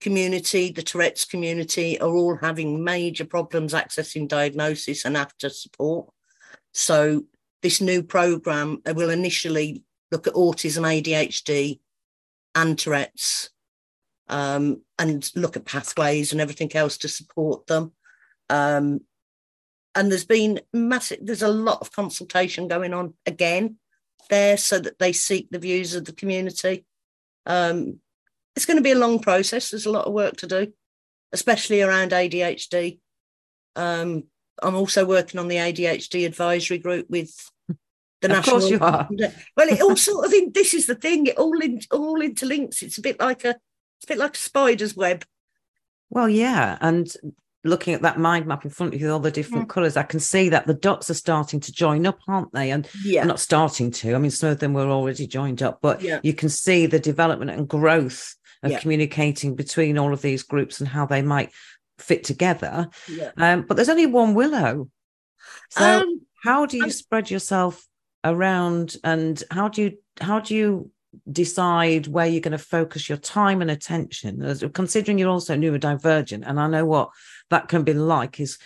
[0.00, 6.10] community, the Tourette's community are all having major problems accessing diagnosis and after support.
[6.72, 7.24] So
[7.62, 11.80] this new program will initially look at autism, ADHD,
[12.54, 13.50] and Tourette's,
[14.28, 17.92] um, and look at pathways and everything else to support them.
[18.48, 19.00] Um,
[19.96, 23.78] and there's been massive, there's a lot of consultation going on again
[24.28, 26.84] there so that they seek the views of the community.
[27.46, 28.00] Um,
[28.54, 29.70] it's going to be a long process.
[29.70, 30.72] There's a lot of work to do,
[31.32, 32.98] especially around ADHD.
[33.74, 34.24] Um,
[34.62, 38.60] I'm also working on the ADHD advisory group with the of national.
[38.60, 39.08] course you are.
[39.56, 41.26] Well, it all sort of in, this is the thing.
[41.26, 42.82] It all in, all interlinks.
[42.82, 45.24] It's a bit like a it's a bit like a spider's web.
[46.10, 47.10] Well, yeah, and
[47.66, 49.70] looking at that mind map in front of you with all the different Mm.
[49.70, 52.70] colours, I can see that the dots are starting to join up, aren't they?
[52.70, 54.14] And Yeah, not starting to.
[54.14, 56.20] I mean, some of them were already joined up, but Yeah.
[56.22, 58.78] you can see the development and growth of Yeah.
[58.80, 61.50] communicating between all of these groups and how they might
[61.98, 62.88] fit together.
[63.08, 63.30] yeah.
[63.36, 64.88] Um, but there's only one willow.
[65.70, 67.86] So um, how do you I'm- spread yourself
[68.24, 70.90] around and how do you how do you
[71.30, 74.40] decide where you're going to focus your time and attention
[74.74, 77.08] considering you're also neurodivergent and i know what
[77.50, 78.58] that can be like is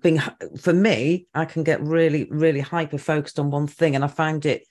[0.00, 0.20] being
[0.60, 4.44] for me i can get really really hyper focused on one thing and i find
[4.44, 4.66] it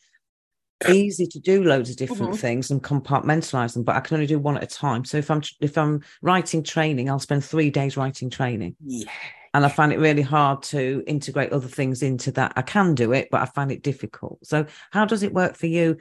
[0.90, 2.40] easy to do loads of different Mhm.
[2.40, 5.30] things and compartmentalize them but i can only do one at a time so if
[5.30, 9.10] i'm if i'm writing training i'll spend three days writing training yeah.
[9.54, 12.54] and I find it really hard to integrate other things into that.
[12.56, 14.40] I can do it, but I find it difficult.
[14.44, 15.98] So, how does it work for you,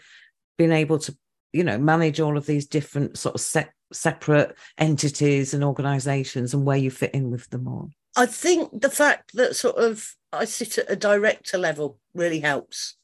[0.56, 1.16] being able to,
[1.52, 6.64] you know, manage all of these different sort of se- separate entities and organisations, and
[6.64, 7.90] where you fit in with them all?
[8.16, 12.96] I think the fact that sort of I sit at a director level really helps,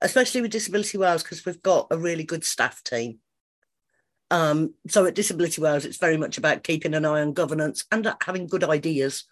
[0.00, 3.18] especially with Disability Wales, because we've got a really good staff team.
[4.30, 8.12] Um, so at Disability Wales, it's very much about keeping an eye on governance and
[8.22, 9.24] having good ideas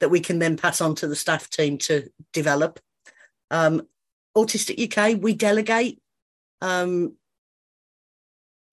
[0.00, 2.80] that we can then pass on to the staff team to develop.
[3.50, 3.82] Um,
[4.36, 6.00] Autistic UK, we delegate.
[6.60, 7.14] Um,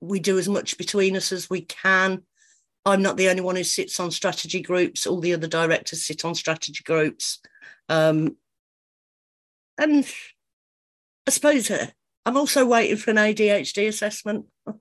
[0.02, 2.24] we do as much between us as we can.
[2.86, 5.06] I'm not the only one who sits on strategy groups.
[5.06, 7.40] All the other directors sit on strategy groups.
[7.88, 8.38] Um,
[9.78, 10.06] and
[11.28, 11.88] I suppose uh,
[12.26, 14.46] I'm also waiting for an ADHD assessment.
[14.66, 14.78] and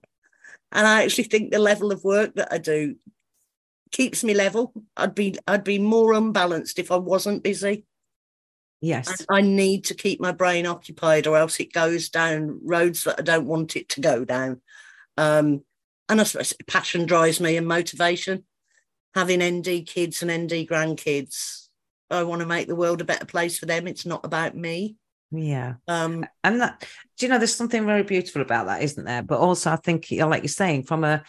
[0.72, 2.96] I actually think the level of work that I do
[3.92, 4.72] keeps me level.
[4.96, 7.84] I'd be I'd be more unbalanced if I wasn't busy.
[8.82, 13.04] Yes, And I need to keep my brain occupied, or else it goes down roads
[13.04, 14.62] that I don't want it to go down.
[15.16, 15.64] Um,
[16.08, 18.44] and I suppose passion drives me and motivation.
[19.14, 21.66] Having ND kids and ND grandkids,
[22.10, 23.88] I want to make the world a better place for them.
[23.88, 24.96] It's not about me.
[25.32, 25.74] yeah.
[25.88, 26.86] Um, And that,
[27.18, 29.22] do you know, there's something very beautiful about that, isn't there?
[29.22, 31.22] But also, I think, like you're saying, from a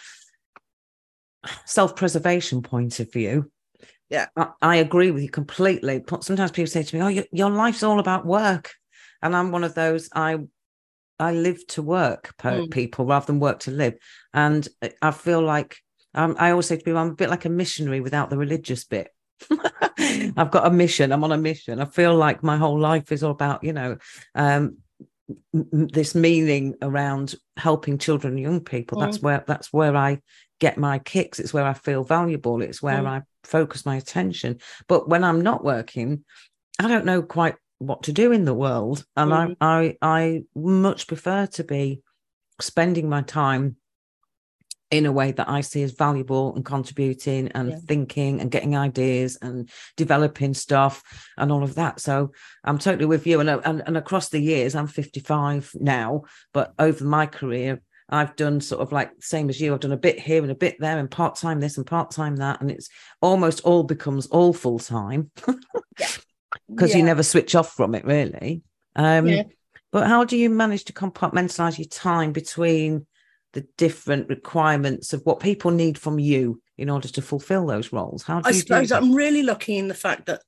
[1.65, 3.51] self preservation point of view,
[4.09, 4.27] Yeah.
[4.35, 5.99] I, I agree with you completely.
[5.99, 8.73] But Sometimes people say to me, "Oh, your, your life's all about work,"
[9.21, 10.09] and I'm one of those.
[10.13, 10.37] I
[11.21, 12.71] I live to work per Mm.
[12.71, 13.95] people rather than work to live,
[14.33, 14.67] and
[15.01, 15.77] I feel like
[16.13, 18.83] um, I always say to people, I'm a bit like a missionary without the religious
[18.83, 19.07] bit.
[20.37, 21.11] I've got a mission.
[21.11, 21.79] I'm on a mission.
[21.79, 23.97] I feel like my whole life is all about, you know,
[24.35, 24.77] um,
[25.53, 28.99] m- this meaning around helping children and young people.
[28.99, 30.19] That's where that's where I
[30.59, 31.39] get my kicks.
[31.39, 32.61] It's where I feel valuable.
[32.61, 33.07] It's where Mm.
[33.07, 34.59] I focus my attention.
[34.87, 36.25] But when I'm not working,
[36.77, 39.55] I don't know quite what to do in the world, and Mhm.
[39.59, 42.01] I I I much prefer to be
[42.59, 43.75] spending my time
[44.91, 47.77] in a way that I see as valuable and contributing and Yeah.
[47.87, 51.01] thinking and getting ideas and developing stuff
[51.37, 52.01] and all of that.
[52.01, 52.31] So
[52.65, 53.39] I'm totally with you.
[53.39, 58.35] And, uh, and, and across the years, I'm 55 now, but over my career, I've
[58.35, 59.73] done sort of like same as you.
[59.73, 62.11] I've done a bit here and a bit there and part time this and part
[62.11, 62.59] time that.
[62.59, 62.89] And it's
[63.21, 65.31] almost all becomes all full time
[66.69, 68.61] because you never switch off from it really.
[68.95, 69.43] Um, Yeah.
[69.91, 73.05] But how do you manage to compartmentalize your time between
[73.53, 78.23] the different requirements of what people need from you in order to fulfill those roles?
[78.23, 80.41] How do i suppose do i'm really lucky in the fact that,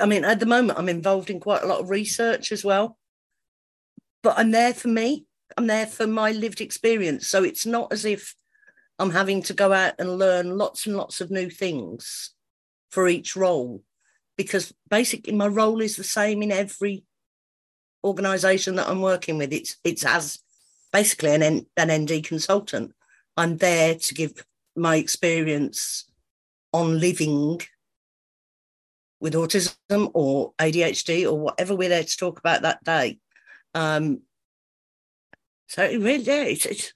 [0.00, 2.98] I mean, at the moment, I'm involved in quite a lot of research as well.
[4.24, 7.28] But I'm there for me, I'm there for my lived experience.
[7.28, 8.34] So it's not as if
[8.98, 12.32] I'm having to go out and learn lots and lots of new things
[12.90, 13.84] for each role,
[14.38, 17.04] because basically my role is the same in every
[18.02, 19.52] organization that I'm working with.
[19.52, 20.38] It's it's as
[20.92, 22.94] basically an, N, an ND consultant.
[23.36, 24.32] I'm there to give
[24.74, 26.10] my experience
[26.72, 27.60] on living
[29.20, 33.18] with autism or ADHD or whatever we're there to talk about that day.
[33.74, 34.20] Um,
[35.66, 36.92] so it really, yeah, it's, it's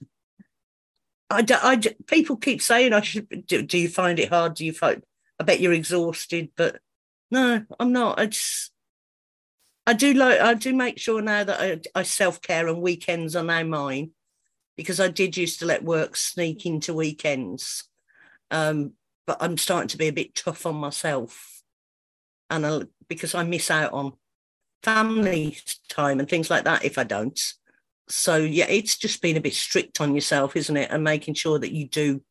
[1.29, 3.47] I, I, people keep saying I should.
[3.47, 4.55] Do, do you find it hard?
[4.55, 5.03] Do you find?
[5.39, 6.79] I bet you're exhausted, but
[7.33, 8.19] no, I'm not.
[8.19, 8.71] I just,
[9.87, 13.35] I do like, I do make sure now that I, I self care and weekends
[13.35, 14.11] are now mine,
[14.77, 17.85] because I did used to let work sneak into weekends,
[18.51, 18.93] um,
[19.25, 21.63] but I'm starting to be a bit tough on myself,
[22.51, 24.13] and I, because I miss out on
[24.83, 25.57] family
[25.89, 27.39] time and things like that if I don't.
[28.09, 30.91] So yeah it's just being a bit strict on yourself isn't it?
[30.91, 32.21] And making sure that you do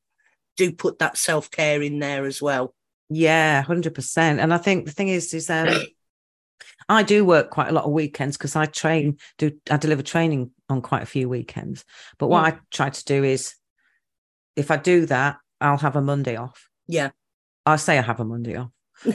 [0.59, 2.75] do put that self-care in there as well
[3.15, 5.69] yeah 100% and i think the thing is is um
[6.89, 10.51] i do work quite a lot of weekends because i train do i deliver training
[10.69, 11.85] on quite a few weekends.
[12.19, 12.55] But what mm.
[12.55, 13.55] i try to do is
[14.57, 16.69] if i do that i'll have a monday off.
[16.89, 17.11] Yeah.
[17.65, 18.71] I say i have a monday off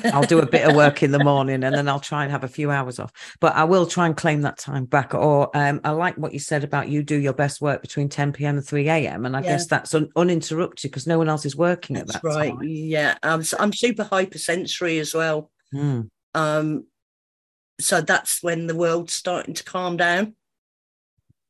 [0.06, 2.43] I'll do a bit of work in the morning and then I'll try and have
[2.43, 3.12] a few hours off.
[3.39, 5.13] But I will try and claim that time back.
[5.13, 8.34] Or um, I like what you said about you do your best work between 10
[8.34, 8.58] p.m.
[8.58, 9.26] and 3 a.m.
[9.26, 9.50] And I yeah.
[9.50, 12.38] guess that's un- uninterrupted because no one else is working that's at that time.
[12.38, 12.54] Right.
[12.54, 12.63] time.
[12.63, 13.17] Yeah.
[13.23, 15.52] I'm, I'm super hypersensory as well.
[15.73, 16.10] Mm.
[16.34, 16.86] Um,
[17.80, 20.36] so that's when the world's starting to calm down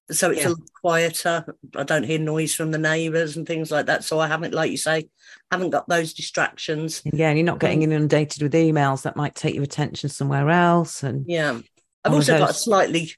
[0.09, 0.47] so it's yeah.
[0.47, 1.57] a lot quieter.
[1.75, 4.03] I don't hear noise from the neighbours and things like that.
[4.03, 5.09] So I haven't, like you say,
[5.51, 7.01] haven't got those distractions.
[7.05, 10.49] Yeah, and you're not getting um, inundated with emails that might take your attention somewhere
[10.49, 11.03] else.
[11.03, 11.59] And yeah,
[12.05, 12.41] I've also those...
[12.41, 13.11] got a slightly,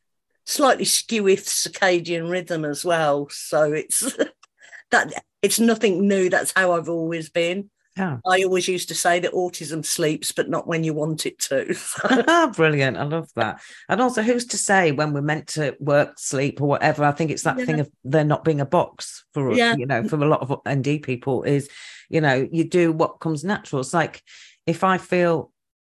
[0.45, 3.29] slightly skewy circadian rhythm as well.
[3.29, 4.17] So it's
[4.91, 6.29] that it's nothing new.
[6.29, 7.69] That's how I've always been.
[7.99, 8.17] Yeah.
[8.25, 11.75] I always used to say that autism sleeps, but not when you want it to.
[12.55, 12.97] Brilliant.
[12.97, 13.61] I love that.
[13.89, 17.03] And also, who's to say when we're meant to work, sleep, or whatever?
[17.03, 17.65] I think it's that yeah.
[17.65, 19.75] thing of there not being a box for, yeah.
[19.75, 21.69] you know, for a lot of ND people is,
[22.09, 23.81] you know, you do what comes natural.
[23.81, 24.23] It's like
[24.65, 25.51] if I feel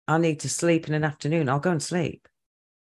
[0.08, 2.26] I need to sleep in an afternoon, I'll go and sleep.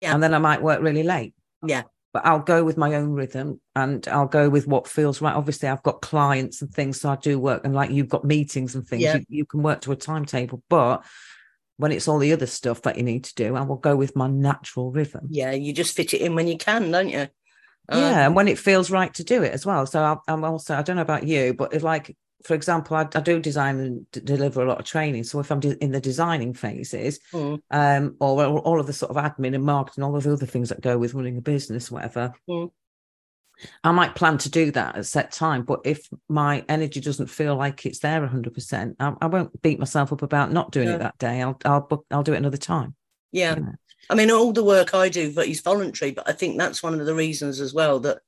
[0.00, 0.14] Yeah.
[0.14, 1.34] And then I might work really late.
[1.64, 5.34] Yeah but I'll go with my own rhythm and I'll go with what feels right.
[5.34, 8.74] Obviously, I've got clients and things, so I do work, and like you've got meetings
[8.74, 9.16] and things, yeah.
[9.16, 10.62] you, you, can work to a timetable.
[10.68, 11.04] But
[11.78, 14.14] when it's all the other stuff that you need to do, I will go with
[14.14, 15.26] my natural rhythm.
[15.30, 17.28] Yeah, you just fit it in when you can, don't you?
[17.90, 19.86] yeah, um, and when it feels right to do it as well.
[19.86, 23.08] So I, I'm also, I don't know about you, but it's like for example, I,
[23.14, 25.24] I do design and d- deliver a lot of training.
[25.24, 27.60] So if I'm de- in the designing phases, mm.
[27.70, 30.46] um, or, or, all of the sort of admin and marketing, all of the other
[30.46, 32.70] things that go with running a business, whatever, mm.
[33.84, 35.62] I might plan to do that at set time.
[35.62, 40.12] But if my energy doesn't feel like it's there 100%, I, I won't beat myself
[40.12, 40.96] up about not doing yeah.
[40.96, 41.42] it that day.
[41.42, 42.94] I'll I'll book, I'll do it another time.
[43.30, 43.58] Yeah.
[44.10, 47.06] I mean, all the work I do is voluntary, but I think that's one of
[47.06, 48.18] the reasons as well that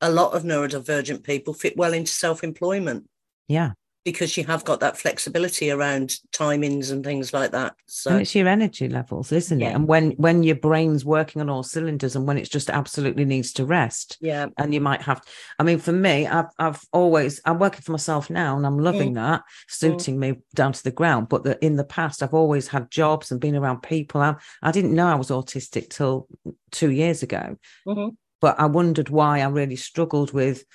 [0.00, 3.08] a lot of neurodivergent people fit well into self-employment
[3.48, 3.72] yeah.
[4.04, 7.74] Because you have got that flexibility around timings and things like that.
[7.86, 9.70] So and it's your energy levels, isn't yeah.
[9.70, 9.74] it?
[9.76, 13.54] And when when your brain's working on all cylinders and when it just absolutely needs
[13.54, 14.18] to rest.
[14.20, 14.48] Yeah.
[14.58, 15.22] And you might have
[15.58, 19.12] I mean, for me, I've I've always I'm working for myself now and I'm loving
[19.12, 19.14] mm.
[19.14, 20.18] that, suiting mm.
[20.18, 21.30] me down to the ground.
[21.30, 24.20] But the, in the past, I've always had jobs and been around people.
[24.20, 26.28] I, I didn't know I was autistic till
[26.70, 27.56] two years ago.
[27.88, 28.10] Mm-hmm.
[28.42, 30.66] But I wondered why I really struggled with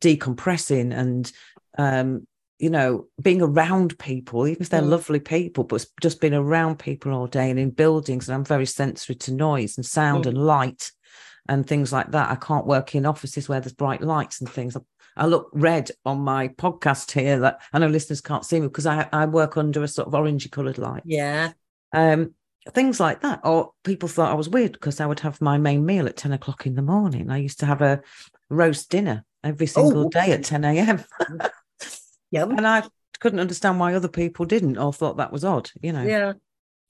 [0.00, 1.32] decompressing and
[1.78, 2.26] um,
[2.62, 4.90] you know, being around people, even if they're mm.
[4.90, 8.28] lovely people, but just being around people all day and in buildings.
[8.28, 10.28] And I'm very sensitive to noise and sound mm.
[10.28, 10.92] and light
[11.48, 12.30] and things like that.
[12.30, 14.76] I can't work in offices where there's bright lights and things.
[15.16, 18.86] I look red on my podcast here that I know listeners can't see me because
[18.86, 21.02] I, I work under a sort of orangey coloured light.
[21.04, 21.54] Yeah.
[21.92, 22.34] Um,
[22.70, 23.40] things like that.
[23.42, 26.30] Or people thought I was weird because I would have my main meal at 10
[26.30, 27.28] o'clock in the morning.
[27.28, 28.02] I used to have a
[28.48, 30.08] roast dinner every single oh.
[30.08, 31.04] day at 10 a.m.
[32.32, 32.44] Yeah.
[32.44, 32.82] And I
[33.20, 36.02] couldn't understand why other people didn't or thought that was odd, you know.
[36.02, 36.32] Yeah.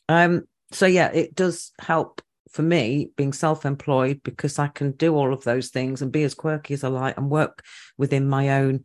[0.09, 5.33] Um, so yeah, it does help for me being self-employed because I can do all
[5.33, 7.65] of those things and be as quirky as I like and work
[7.99, 8.85] within my own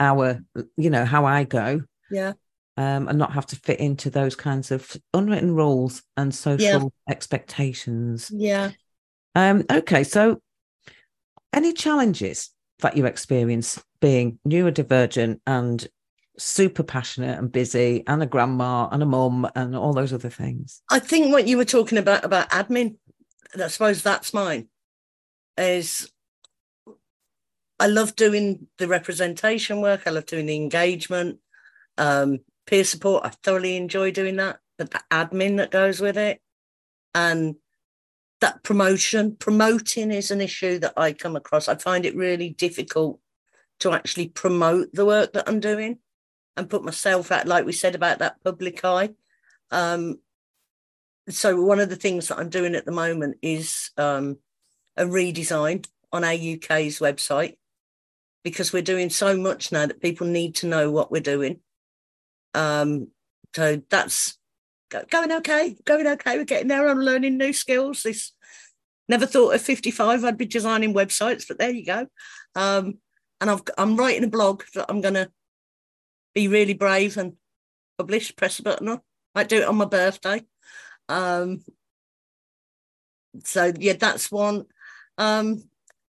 [0.00, 0.40] hour,
[0.76, 1.82] you know, how I go.
[2.10, 2.32] Yeah.
[2.76, 7.12] Um, and not have to fit into those kinds of unwritten rules and social yeah.
[7.12, 8.30] expectations.
[8.32, 8.70] Yeah.
[9.34, 10.40] Um, okay, so
[11.52, 12.50] any challenges
[12.80, 15.88] that you experience being neurodivergent and
[16.38, 20.82] super passionate and busy and a grandma and a mum and all those other things.
[20.90, 22.96] I think what you were talking about about admin,
[23.60, 24.68] I suppose that's mine,
[25.56, 26.10] is
[27.80, 30.02] I love doing the representation work.
[30.06, 31.38] I love doing the engagement,
[31.96, 33.24] um, peer support.
[33.24, 36.40] I thoroughly enjoy doing that, but the admin that goes with it.
[37.14, 37.56] And
[38.40, 41.68] that promotion, promoting is an issue that I come across.
[41.68, 43.20] I find it really difficult
[43.80, 45.98] to actually promote the work that I'm doing
[46.56, 49.10] and put myself out, like we said about that public eye.
[49.70, 50.18] Um,
[51.28, 54.38] so one of the things that I'm doing at the moment is um,
[54.96, 57.56] a redesign on AUK's website
[58.42, 61.60] because we're doing so much now that people need to know what we're doing.
[62.54, 63.08] Um,
[63.54, 64.37] so that's
[64.90, 66.38] going okay, going okay.
[66.38, 66.88] We're getting there.
[66.88, 68.02] I'm learning new skills.
[68.02, 68.32] This
[69.08, 72.06] never thought at 55 I'd be designing websites, but there you go.
[72.54, 72.98] Um,
[73.40, 75.30] and I've, I'm writing a blog that I'm going to
[76.34, 77.34] be really brave and
[77.96, 79.00] publish, press a button on.
[79.34, 80.42] Might do it on my birthday.
[81.08, 81.62] Um,
[83.44, 84.64] so yeah, that's one.
[85.16, 85.62] Um,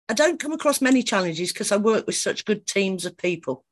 [0.10, 3.66] I don't come across many challenges because I work with such good teams of people.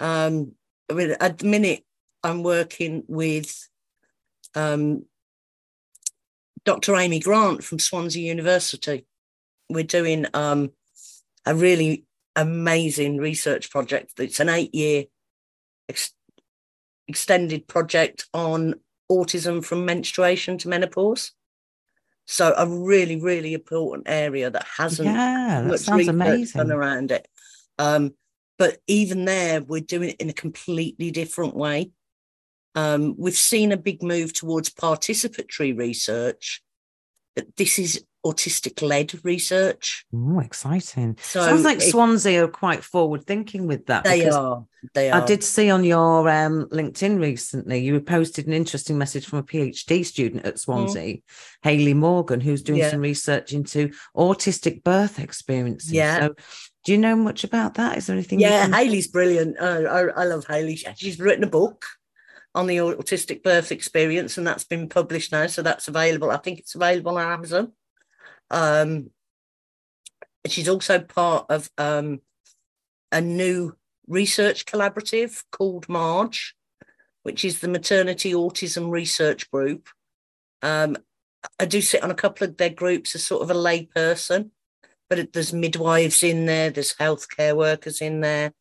[0.00, 0.52] Um,
[0.90, 1.84] I mean, at the minute,
[2.22, 3.68] I'm working with
[4.54, 5.04] um,
[6.64, 6.96] Dr.
[6.96, 9.06] Amy Grant from Swansea University.
[9.70, 10.72] We're doing um,
[11.46, 12.04] a really
[12.36, 14.12] amazing research project.
[14.18, 15.04] It's an eight year
[15.88, 16.12] ex-
[17.06, 18.74] extended project on
[19.10, 21.32] autism from menstruation to menopause.
[22.26, 27.26] So a really, really important area that hasn't yeah, that sounds amazing done around it.
[27.78, 28.14] Um,
[28.58, 31.92] but even there, we're doing it in a completely different way.
[32.78, 36.62] Um, we've seen a big move towards participatory research,
[37.56, 40.04] this is autistic led research.
[40.14, 41.16] Oh, exciting.
[41.20, 44.04] So Sounds like it, Swansea are quite forward thinking with that.
[44.04, 44.64] They are.
[44.94, 45.22] They are.
[45.22, 49.42] I did see on your um, LinkedIn recently, you posted an interesting message from a
[49.44, 51.22] PhD student at Swansea, mm.
[51.62, 52.90] Hayley Morgan, who's doing yeah.
[52.90, 55.92] some research into autistic birth experiences.
[55.92, 56.18] Yeah.
[56.18, 56.34] So,
[56.84, 57.98] do you know much about that?
[57.98, 58.40] Is there anything?
[58.40, 58.72] Yeah, can...
[58.72, 59.60] Hayley's brilliant.
[59.60, 60.76] I, I love Hayley.
[60.76, 61.84] She's written a book
[62.58, 65.46] on the autistic birth experience, and that's been published now.
[65.46, 66.32] So that's available.
[66.32, 67.72] I think it's available on Amazon.
[68.50, 69.10] Um,
[70.44, 72.20] she's also part of um,
[73.12, 73.76] a new
[74.08, 76.56] research collaborative called Marge,
[77.22, 79.88] which is the Maternity Autism Research Group.
[80.60, 80.96] Um,
[81.60, 84.50] I do sit on a couple of their groups as sort of a layperson,
[85.08, 88.52] but there's midwives in there, there's healthcare workers in there,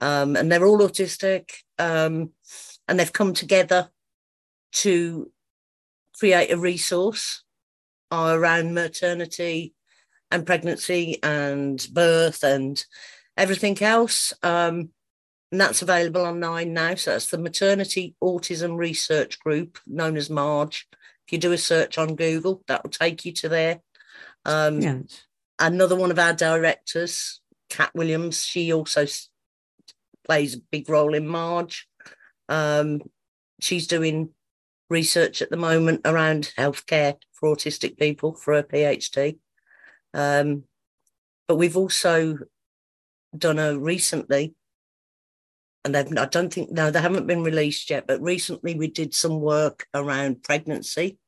[0.00, 2.30] um, and they're all autistic, um,
[2.88, 3.90] and they've come together
[4.72, 5.30] to
[6.18, 7.42] create a resource
[8.10, 9.74] around maternity
[10.30, 12.84] and pregnancy and birth and
[13.36, 14.32] everything else.
[14.42, 14.90] Um,
[15.50, 16.94] and that's available online now.
[16.94, 20.88] So that's the Maternity Autism Research Group, known as MARGE.
[21.26, 23.80] If you do a search on Google, that will take you to there.
[24.44, 25.24] Um, yes.
[25.58, 29.06] Another one of our directors, Kat Williams, she also
[30.24, 31.86] plays a big role in Marge.
[32.52, 33.00] Um,
[33.60, 34.28] she's doing
[34.90, 39.38] research at the moment around healthcare for autistic people for a PhD.
[40.12, 40.64] Um,
[41.48, 42.38] but we've also
[43.36, 44.54] done a recently,
[45.82, 49.14] and they've, I don't think, no, they haven't been released yet, but recently we did
[49.14, 51.18] some work around pregnancy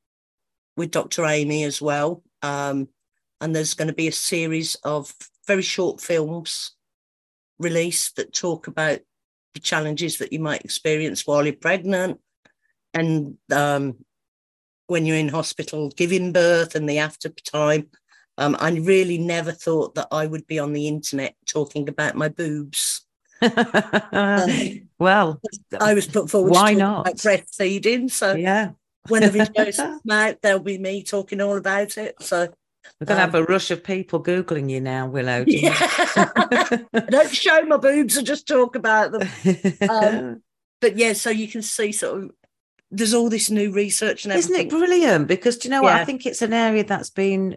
[0.76, 1.24] with Dr.
[1.24, 2.22] Amy as well.
[2.42, 2.88] Um,
[3.40, 5.14] and there's going to be a series of
[5.46, 6.72] very short films
[7.58, 9.00] released that talk about
[9.61, 12.20] challenges that you might experience while you're pregnant
[12.92, 13.96] and um,
[14.86, 17.88] when you're in hospital giving birth and the after time.
[18.36, 22.28] Um, I really never thought that I would be on the internet talking about my
[22.28, 23.07] boobs.
[23.40, 24.50] um,
[24.98, 25.40] well,
[25.80, 26.50] I was put forward.
[26.50, 27.07] Why not?
[27.07, 28.11] breastfeeding.
[28.11, 28.70] So yeah,
[29.09, 32.20] when the videos come out, there'll be me talking all about it.
[32.20, 32.52] So
[33.01, 35.45] we're going to um, have a rush of people googling you now, Willow.
[35.49, 36.78] Yeah.
[36.93, 39.28] don't show my boobs; I just talk about them.
[39.89, 40.43] Um,
[40.80, 42.30] but yeah, so you can see sort of
[42.91, 44.55] there's all this new research and everything.
[44.55, 45.28] Isn't it brilliant?
[45.28, 45.95] Because do you know yeah.
[45.95, 46.01] what?
[46.01, 47.57] I think it's an area that's been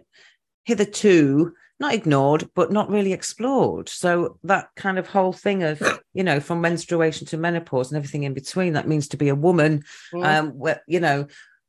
[0.64, 3.88] hitherto not ignored, but not really explored.
[3.88, 5.80] So that kind of whole thing of,
[6.14, 9.34] you know, from menstruation to menopause and everything in between, that means to be a
[9.34, 10.24] woman, mm.
[10.24, 11.26] um, where, you know,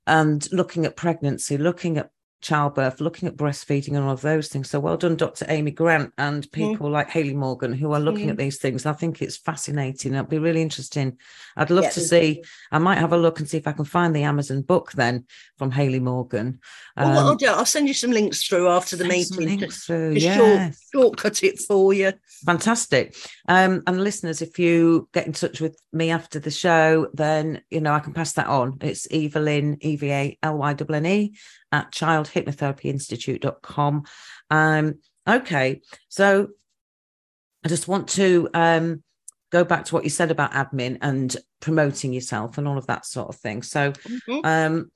[0.08, 2.10] and looking at pregnancy, looking at
[2.42, 4.70] childbirth, looking at breastfeeding and all of those things.
[4.70, 5.46] So well done, Dr.
[5.50, 6.92] Amy Grant and people mm.
[6.92, 8.32] like Haley Morgan who are looking mm.
[8.32, 8.86] at these things.
[8.86, 10.14] I think it's fascinating.
[10.14, 11.18] It'll be really interesting.
[11.58, 12.44] I'd love yeah, to see.
[12.72, 15.26] I might have a look and see if I can find the Amazon book then
[15.58, 16.60] from Haley Morgan.
[16.96, 19.60] Um, well, I'll do, I'll send you some links through after the meeting.
[19.60, 20.38] Links through, yes.
[20.38, 22.14] short, shortcut it for you.
[22.46, 23.16] Fantastic.
[23.48, 27.82] Um, and listeners, if you get in touch with me after the show, then you
[27.82, 28.78] know I can pass that on.
[28.82, 31.34] It's Evelyn, E V A L Y N E
[31.72, 34.04] at childhypnotherapyinstitute.com.
[34.50, 34.96] Um,
[35.28, 36.48] okay, so
[37.64, 39.04] I just want to um,
[39.52, 43.06] go back to what you said about admin and promoting yourself and all of that
[43.06, 43.64] sort of thing.
[43.64, 44.40] So mm-hmm.
[44.44, 44.92] um,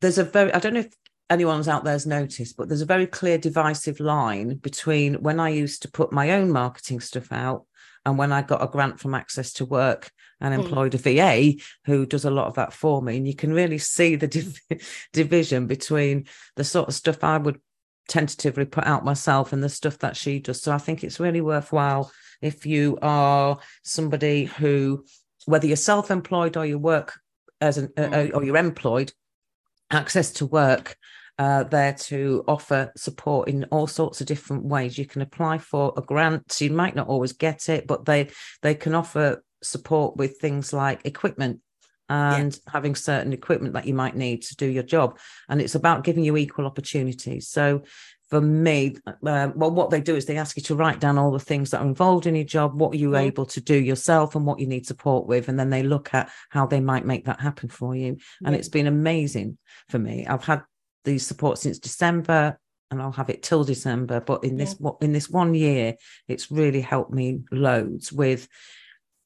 [0.00, 0.94] there's a very, I don't know if
[1.30, 5.82] anyone's out there's noticed, but there's a very clear divisive line between when I used
[5.82, 7.64] to put my own marketing stuff out
[8.06, 10.64] And when I got a grant from Access to Work and Mm.
[10.64, 13.78] employed a VA who does a lot of that for me, and you can really
[13.78, 14.60] see the div-
[15.12, 17.60] division between the sort of stuff I would
[18.08, 20.62] tentatively put out myself and the stuff that she does.
[20.62, 25.04] So I think it's really worthwhile if you are somebody who,
[25.46, 27.18] whether you're self-employed or you work
[27.60, 28.34] as an uh, Mm.
[28.34, 29.12] or you're employed,
[29.90, 30.96] access to work
[31.38, 34.96] uh, there to offer support in all sorts of different ways.
[34.96, 36.60] You can apply for a grant.
[36.60, 38.30] You might not always get it, but they
[38.62, 41.60] they can offer support with things like equipment
[42.08, 45.18] and having certain equipment that you might need to do your job.
[45.48, 47.48] And it's about giving you equal opportunities.
[47.48, 47.82] So
[48.30, 51.32] for me, uh, well, what they do is they ask you to write down all
[51.32, 53.26] the things that are involved in your job, what you're Mhm.
[53.26, 56.30] able to do yourself, and what you need support with, and then they look at
[56.50, 58.16] how they might make that happen for you.
[58.44, 58.58] And Yeah.
[58.58, 59.58] it's been amazing
[59.88, 60.26] for me.
[60.26, 60.62] I've had
[61.06, 62.58] the support since December,
[62.90, 64.20] and I'll have it till December.
[64.20, 65.94] But in this what in this one year,
[66.28, 68.46] it's really helped me loads with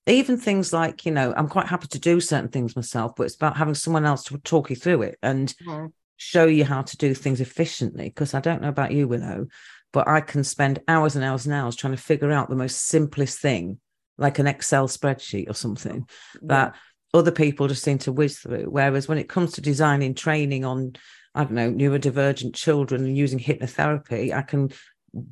[0.06, 3.34] even things like you know I'm quite happy to do certain things myself, but it's
[3.34, 5.92] about having someone else to talk you through it and Mhm.
[6.16, 8.04] show you how to do things efficiently.
[8.04, 9.46] Because I don't know about you, Willow,
[9.92, 12.86] but I can spend hours and hours and hours trying to figure out the most
[12.86, 13.80] simplest thing,
[14.18, 16.06] like an Excel spreadsheet or something
[16.42, 16.76] that
[17.12, 18.66] other people just seem to whiz through.
[18.70, 20.94] Whereas when it comes to designing training on,
[21.34, 24.70] I don't know, neurodivergent children and using hypnotherapy, I can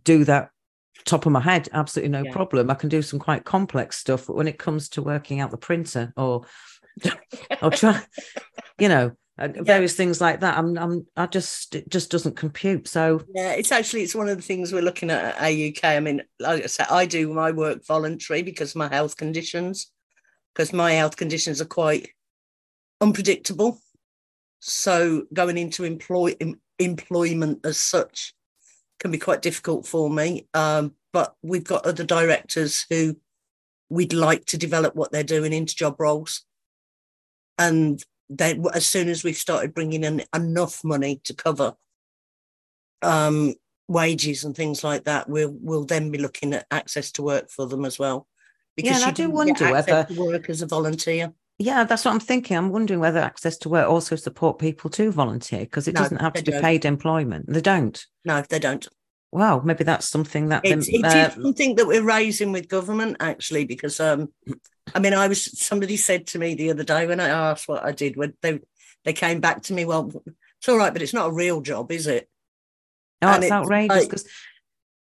[0.05, 0.51] do that
[1.05, 2.33] top of my head, absolutely no Yeah.
[2.33, 2.71] problem.
[2.71, 5.57] I can do some quite complex stuff, but when it comes to working out the
[5.57, 6.47] printer or
[7.63, 8.03] or try,
[8.79, 12.89] you know, various things like that, I'm, I'm, I just, it just doesn't compute.
[12.89, 15.85] So Yeah, it's actually it's one of the things we're looking at at AUK.
[15.85, 19.91] I mean, like I said, I do my work voluntary because of my health conditions,
[20.55, 22.11] because my health conditions are quite
[23.01, 23.81] unpredictable.
[24.61, 28.35] So going into employ em- employment as such
[29.01, 30.49] can be quite difficult for me.
[30.55, 33.17] Um, but we've got other directors who
[33.89, 36.45] we'd like to develop what they're doing into job roles,
[37.57, 41.75] and then as soon as we've started bringing in enough money to cover
[43.03, 43.55] um,
[43.89, 47.67] wages and things like that, we'll we'll then be looking at access to work for
[47.67, 48.27] them as well.
[48.77, 51.33] Yeah, and I do wonder whether- to work as a volunteer.
[51.59, 52.57] Yeah, that's what I'm thinking.
[52.57, 56.21] I'm wondering whether access to work also support people to volunteer because it No, doesn't
[56.21, 56.63] have to be don't.
[56.63, 57.47] paid employment.
[57.49, 58.05] They don't.
[58.25, 58.87] No, they don't.
[59.33, 63.19] Wow, maybe that's something that It's, them, it uh, something that we're raising with government
[63.21, 64.33] actually, because um,
[64.95, 67.85] I mean, I was somebody said to me the other day when I asked what
[67.85, 68.61] I did, when they
[69.05, 70.11] they came back to me, well,
[70.59, 72.29] it's all right, but it's not a real job, is it?
[73.21, 74.25] Oh, And it's it's outrageous like- because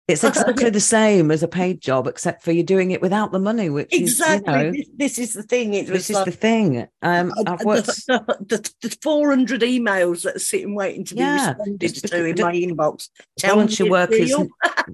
[0.08, 3.40] it's exactly the same as a paid job, except for you're doing it without the
[3.40, 4.54] money, which Exactly.
[4.54, 5.74] is, you know, this, this is the thing.
[5.74, 6.88] It this is like, the thing.
[7.02, 7.88] Um, I've worked.
[8.08, 12.26] the, the, the 400 emails that are sitting waiting to be Yeah, responded it's to
[12.26, 13.10] in my inbox.
[13.42, 14.36] Volunteer work is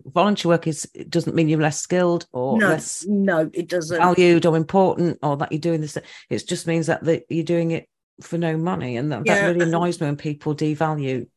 [0.05, 3.97] volunteer work is doesn't mean you're less skilled or no, less no, it doesn't.
[3.97, 5.95] valued or important or that you're doing this.
[6.29, 7.87] It just means that the, you're doing it
[8.21, 11.27] for no money, and that, Yeah, that really annoys me when people devalue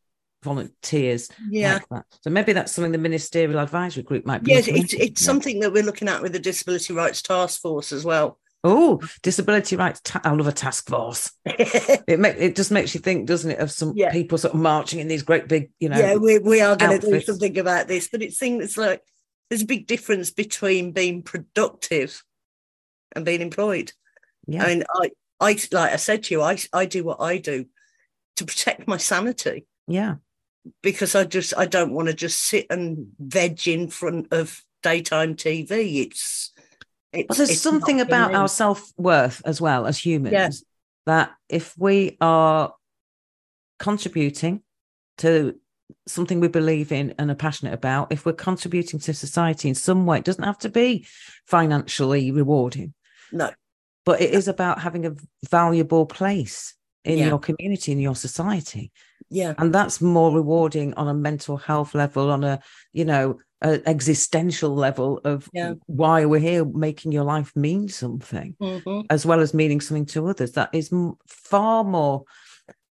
[0.47, 1.75] volunteers yeah.
[1.75, 2.05] like that.
[2.23, 4.53] So maybe that's something the ministerial advisory group might be.
[4.53, 5.27] Yes, it's, it's Yeah.
[5.27, 8.39] something that we're looking at with the Disability Rights Task Force as well.
[8.65, 10.01] Oh, disability rights.
[10.03, 11.31] Ta- I love a task force.
[12.09, 14.11] It make, it just makes you think, doesn't it, of some Yeah.
[14.13, 15.99] people sort of marching in these great big, you know.
[15.99, 19.03] yeah, we, we are going to do something about this, but it's things like
[19.51, 22.23] there's a big difference between being productive
[23.15, 23.93] and being employed.
[24.47, 24.65] yeah.
[24.65, 27.67] I mean, I, I like I said to you, I, I do what I do
[28.37, 30.17] to protect my sanity yeah.
[30.83, 35.35] Because I just I don't want to just sit and veg in front of daytime
[35.35, 36.07] TV.
[36.07, 36.53] It's
[37.13, 40.51] it's But there's it's something about our self worth as well as humans Yeah.
[41.07, 42.75] that if we are
[43.79, 44.63] contributing
[45.19, 45.59] to
[46.07, 50.07] something we believe in and are passionate about, if we're contributing to society in some
[50.07, 51.07] way, it doesn't have to be
[51.47, 52.93] financially rewarding,
[53.33, 53.51] no,
[54.05, 55.15] but it is about having a
[55.51, 56.75] valuable place
[57.07, 57.29] in Yeah.
[57.29, 58.91] your community, in your society.
[59.31, 62.61] yeah, And that's more rewarding on a mental health level, on a,
[62.93, 65.75] you know, a existential level of Yeah.
[65.87, 70.29] why we're here, making your life mean something mhm, as well as meaning something to
[70.29, 72.25] others that is m- far more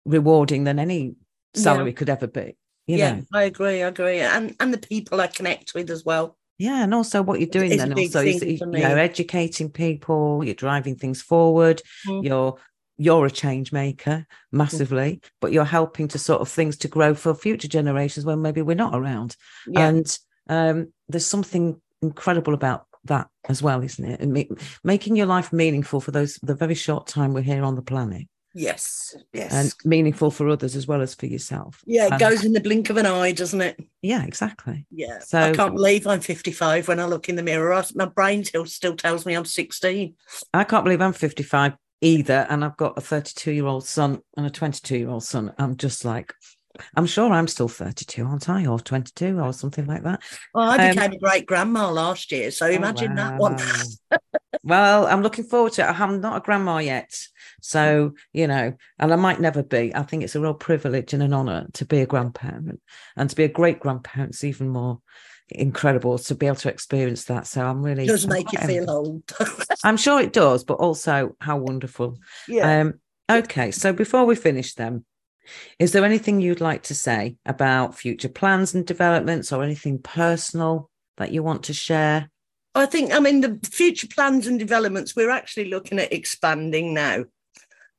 [0.04, 1.14] rewarding than any
[1.54, 2.56] salary could ever be
[2.86, 3.14] you yeah.
[3.14, 6.36] know I agree, I agree, and and the people I connect with as well.
[6.58, 10.54] yeah and also what you're doing It's then also is you- you're educating people you're
[10.66, 12.24] driving things forward Mm.
[12.24, 12.54] you're
[12.98, 17.34] you're a change maker massively but you're helping to sort of things to grow for
[17.34, 19.36] future generations when maybe we're not around
[19.66, 20.18] Yeah, and
[20.48, 25.52] um, there's something incredible about that as well isn't it and ma- making your life
[25.52, 29.50] meaningful for those the very short time we're here on the planet Yes, yes.
[29.50, 31.80] and meaningful for others as well as for yourself.
[31.86, 33.80] yeah, it And- goes in the blink of an eye, doesn't it?
[34.02, 34.84] Yeah, exactly.
[34.90, 35.20] Yeah.
[35.20, 37.72] So- I can't believe I'm 55 when I look in the mirror.
[37.72, 40.14] I- My brain still, still tells me I'm 16.
[40.52, 41.72] I can't believe I'm 55
[42.02, 42.46] either.
[42.50, 45.54] And I've got a 32 year old son and a 22 year old son.
[45.58, 46.34] I'm just like,
[46.96, 48.66] I'm sure I'm still 32, aren't I?
[48.66, 50.22] Or 22 or something like that.
[50.54, 53.56] Well, I Um, became a great grandma last year, so imagine that one.
[54.64, 56.00] well, I'm looking forward to it.
[56.00, 57.18] I'm not a grandma yet.
[57.60, 59.94] So, you know, and I might never be.
[59.94, 62.80] I think it's a real privilege and an honor to be a grandparent
[63.16, 65.00] and to be a great grandparent is even more
[65.54, 67.46] incredible to be able to experience that.
[67.46, 69.22] So I'm really It does I'm make you feel old.
[69.84, 72.18] I'm sure it does, but also how wonderful.
[72.48, 72.80] yeah.
[72.80, 72.94] Um,
[73.30, 75.04] okay, so before we finish them,
[75.78, 80.90] is there anything you'd like to say about future plans and developments or anything personal
[81.16, 82.30] that you want to share?
[82.74, 87.24] I think, I mean, the future plans and developments, we're actually looking at expanding now.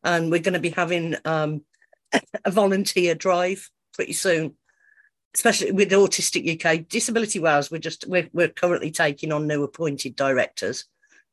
[0.03, 1.63] And we're going to be having um,
[2.45, 4.55] a volunteer drive pretty soon,
[5.35, 6.87] especially with Autistic UK.
[6.87, 10.85] Disability Wales, we're just, we're, we're currently taking on new appointed directors.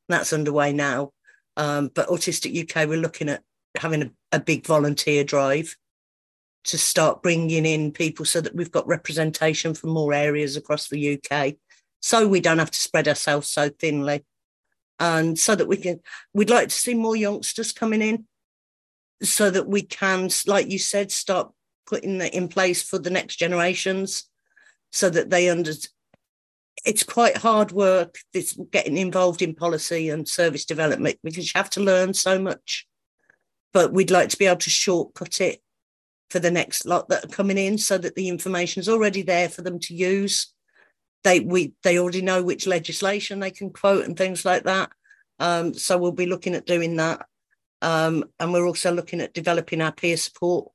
[0.09, 1.13] That's underway now.
[1.57, 3.43] Um, but Autistic UK, we're looking at
[3.79, 5.77] having a, a big volunteer drive
[6.65, 11.19] to start bringing in people so that we've got representation from more areas across the
[11.19, 11.55] UK
[12.01, 14.25] so we don't have to spread ourselves so thinly
[14.99, 16.01] and so that we can
[16.35, 18.27] we'd like to see more youngsters coming in
[19.23, 21.53] so that we can like you said start
[21.91, 24.31] putting that in place for the next generations
[24.93, 25.73] so that they under
[26.85, 31.71] it's quite hard work this getting involved in policy and service development because you have
[31.71, 32.87] to learn so much.
[33.73, 35.61] But we'd like to be able to shortcut it
[36.31, 39.49] for the next lot that are coming in so that the information is already there
[39.49, 40.53] for them to use.
[41.23, 44.91] They we they already know which legislation they can quote and things like that.
[45.39, 47.27] Um, so we'll be looking at doing that,
[47.83, 50.71] um, and we're also looking at developing our peer support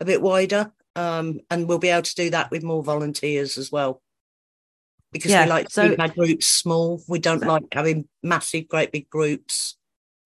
[0.00, 3.70] a bit wider, um, and we'll be able to do that with more volunteers as
[3.72, 4.02] well.
[5.12, 7.02] Because Yeah, we like to so- keep our groups small.
[7.08, 9.76] We don't like having massive, great big groups.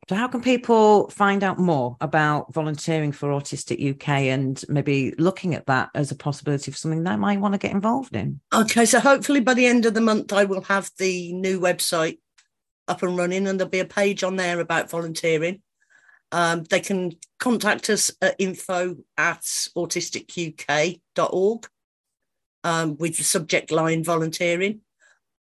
[0.08, 5.54] So, how can people find out more about volunteering for Autistic UK and maybe looking
[5.54, 8.40] at that as a possibility for something they might want to get involved in?
[8.52, 12.18] Okay, so hopefully by the end of the month, I will have the new website
[12.88, 15.62] up and running, and there'll be a page on there about volunteering.
[16.32, 19.42] Um, they can contact us at info at
[19.76, 21.66] autisticuk.org
[22.64, 24.80] um, with the subject line volunteering.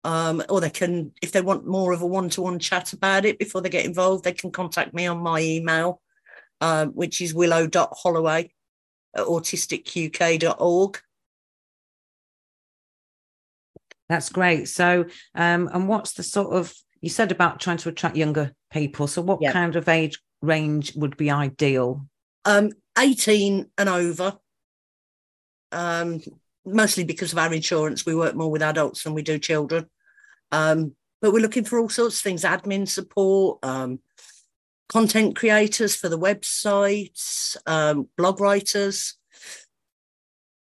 [0.04, 3.24] Um, or they can, if they want more of a one to one chat about
[3.24, 6.00] it before they get involved, they can contact me on my email,
[6.60, 8.50] um, which is willow.holloway
[9.14, 11.00] at autisticuk.org.
[14.08, 14.68] That's great.
[14.68, 19.06] So, um, and what's the sort of you said about trying to attract younger people?
[19.06, 19.52] So, what Yeah.
[19.52, 22.06] kind of age range would be ideal?
[22.48, 24.38] um, 18 and over.
[25.70, 26.22] Um,
[26.64, 29.86] mostly because of our insurance, we work more with adults than we do children.
[30.50, 34.00] Um, but we're looking for all sorts of things admin support, um,
[34.88, 39.18] content creators for the websites, um, blog writers,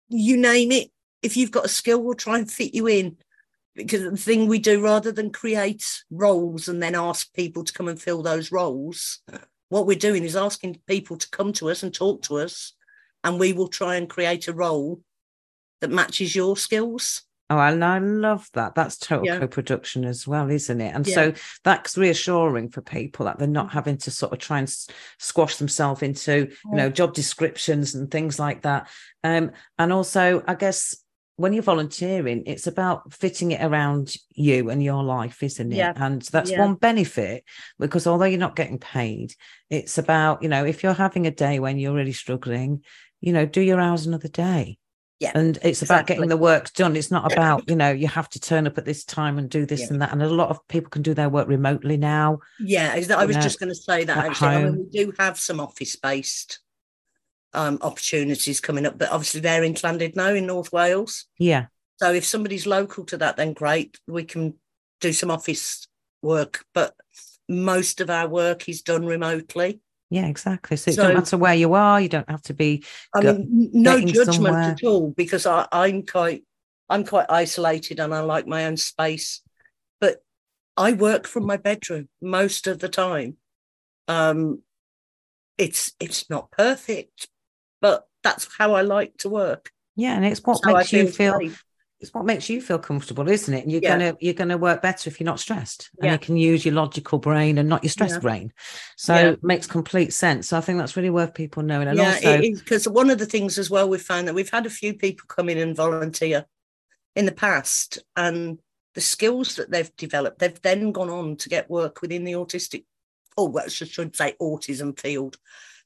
[0.09, 0.89] you name it.
[1.21, 3.17] If you've got a skill, we'll try and fit you in.
[3.75, 7.87] Because the thing we do rather than create roles and then ask people to come
[7.87, 9.21] and fill those roles,
[9.69, 12.73] what we're doing is asking people to come to us and talk to us,
[13.23, 15.01] and we will try and create a role
[15.81, 17.23] that matches your skills.
[17.49, 18.75] Oh, and I love that.
[18.75, 19.39] That's total Yeah.
[19.39, 20.93] co-production as well, isn't it?
[20.93, 21.13] And Yeah.
[21.13, 24.75] so that's reassuring for people that they're not having to sort of try and
[25.17, 28.89] squash themselves into, you know, job descriptions and things like that.
[29.23, 30.97] Um, and also, I guess
[31.37, 35.75] when you're volunteering, it's about fitting it around you and your life, isn't it?
[35.75, 35.93] Yeah.
[35.95, 36.61] And that's Yeah.
[36.61, 37.43] one benefit
[37.79, 39.33] because although you're not getting paid,
[39.69, 42.83] it's about, you know, if you're having a day when you're really struggling,
[43.21, 44.79] you know, do your hours another day.
[45.19, 46.95] Yeah, And it's about getting the work done.
[46.95, 49.65] It's not about, you know, you have to turn up at this time and do
[49.65, 49.87] this Yeah.
[49.89, 50.11] and that.
[50.11, 52.39] And a lot of people can do their work remotely now.
[52.59, 53.41] Yeah, I was Yeah.
[53.41, 54.47] just going to say that At actually.
[54.49, 54.77] I mean, home.
[54.91, 56.59] we do have some office based
[57.53, 59.75] um, opportunities coming up, but obviously they're in
[60.15, 61.25] now in North Wales.
[61.37, 61.67] Yeah.
[61.97, 63.99] So if somebody's local to that, then great.
[64.07, 64.53] We can
[65.01, 65.87] do some office
[66.21, 66.95] work, but
[67.49, 69.79] most of our work is done remotely.
[70.09, 70.77] Yeah, exactly.
[70.77, 72.83] So it So- don't matter where you are, you don't have to be
[73.15, 74.53] I Go- mean, no judgment somewhere.
[74.61, 76.43] at all because I, I'm quite
[76.89, 79.41] I'm quite isolated and I like my own space.
[79.99, 80.23] But
[80.77, 83.37] I work from my bedroom most of the time.
[84.07, 84.61] Um,
[85.57, 87.27] it's it's not perfect,
[87.81, 89.71] but that's how I like to work.
[89.95, 91.63] yeah, and it's what makes you feel safe.
[91.99, 93.63] it's what makes you feel comfortable, isn't it?
[93.63, 93.97] And you're Yeah.
[93.97, 97.19] gonna you're gonna work better if you're not stressed, and you can use your logical
[97.19, 98.19] brain and not your stress Yeah.
[98.19, 98.53] brain.
[98.97, 99.31] So Yeah.
[99.31, 100.49] it makes complete sense.
[100.49, 101.87] So I think that's really worth people knowing.
[101.87, 104.65] And yeah, also, because one of the things as well we've found that we've had
[104.65, 106.45] a few people come in and volunteer
[107.15, 108.59] in the past, and
[108.93, 112.85] the skills that they've developed, they've then gone on to get work within the autistic,
[113.37, 115.37] oh, well, I should say autism field,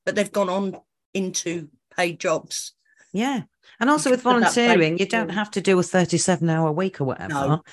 [0.05, 0.77] but they've gone on
[1.13, 2.73] into paid jobs.
[3.13, 3.41] yeah,
[3.79, 6.71] and also with Because of that volunteering, you don't have to do a 37 hour
[6.71, 7.33] week or whatever.
[7.33, 7.63] No.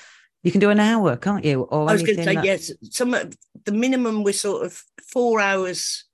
[0.43, 1.63] You can do an hour, can't you?
[1.63, 2.71] Or I was going to say that- yes.
[2.91, 3.33] Some of-
[3.65, 6.05] the minimum we're sort of four hours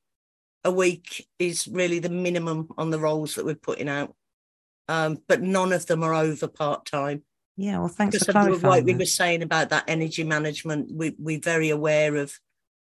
[0.64, 4.16] a week is really the minimum on the roles that we're putting out.
[4.88, 7.24] Um, but none of them are over part time.
[7.56, 8.72] Yeah, well, thanks Because for clarifying.
[8.72, 12.38] like we were saying about that energy management, we, we're very aware of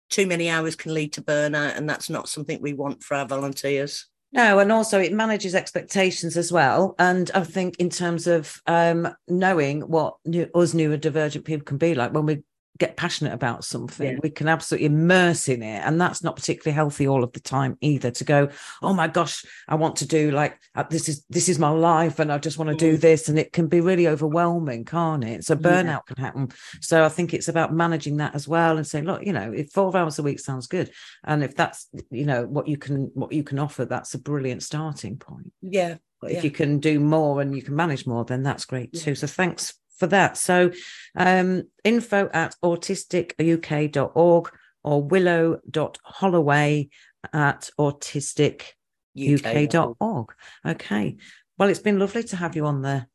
[0.09, 3.25] too many hours can lead to burnout, and that's not something we want for our
[3.25, 4.07] volunteers.
[4.33, 6.95] No, and also it manages expectations as well.
[6.97, 11.93] And I think in terms of um, knowing what new, us neurodivergent people can be
[11.93, 12.43] like when we
[12.79, 14.19] get passionate about something, Yeah.
[14.23, 17.77] we can absolutely immerse in it, and that's not particularly healthy all of the time
[17.81, 18.09] either.
[18.11, 18.49] To go,
[18.81, 22.19] oh my gosh, I want to do like uh, this is this is my life,
[22.19, 23.01] and I just want to do Mm.
[23.01, 25.43] this, and it can be really overwhelming, can't it?
[25.45, 25.59] So Yeah.
[25.59, 26.49] burnout can happen.
[26.81, 29.71] So I think it's about managing that as well, and saying, look, you know, if
[29.71, 30.89] four hours a week sounds good,
[31.23, 34.63] and if that's you know what you can what you can offer, that's a brilliant
[34.63, 35.53] starting point.
[35.61, 35.97] Yeah.
[36.21, 36.37] But Yeah.
[36.37, 39.01] if you can do more and you can manage more, then that's great Yeah.
[39.01, 39.15] too.
[39.15, 40.37] So thanks for that.
[40.37, 40.71] So
[41.15, 44.51] um, info at autisticuk.org
[44.83, 46.89] or willow.holloway
[47.31, 50.33] at autisticuk.org.
[50.65, 51.17] Okay.
[51.57, 53.05] Well, it's been lovely to have you on the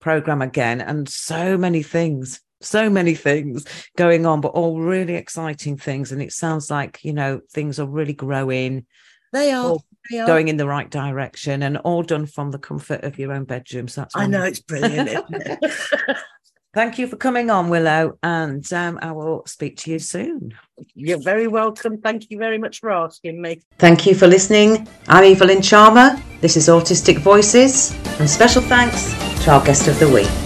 [0.00, 2.40] program again and so many things.
[2.60, 3.64] So many things
[3.96, 6.12] going on, but all really exciting things.
[6.12, 8.86] And it sounds like, you know, things are really growing
[9.32, 9.64] They are.
[9.64, 9.93] Well, They are.
[10.10, 13.88] Going in the right direction and all done from the comfort of your own bedroom.
[13.88, 15.08] So that's I know it's brilliant.
[15.08, 16.16] Isn't it?
[16.74, 20.54] Thank you for coming on, Willow, and um, I will speak to you soon.
[20.96, 21.98] You're very welcome.
[21.98, 23.62] Thank you very much for asking me.
[23.78, 24.88] Thank you for listening.
[25.06, 26.20] I'm Evelyn Charmer.
[26.40, 29.12] This is Autistic Voices, and special thanks
[29.44, 30.43] to our guest of the week.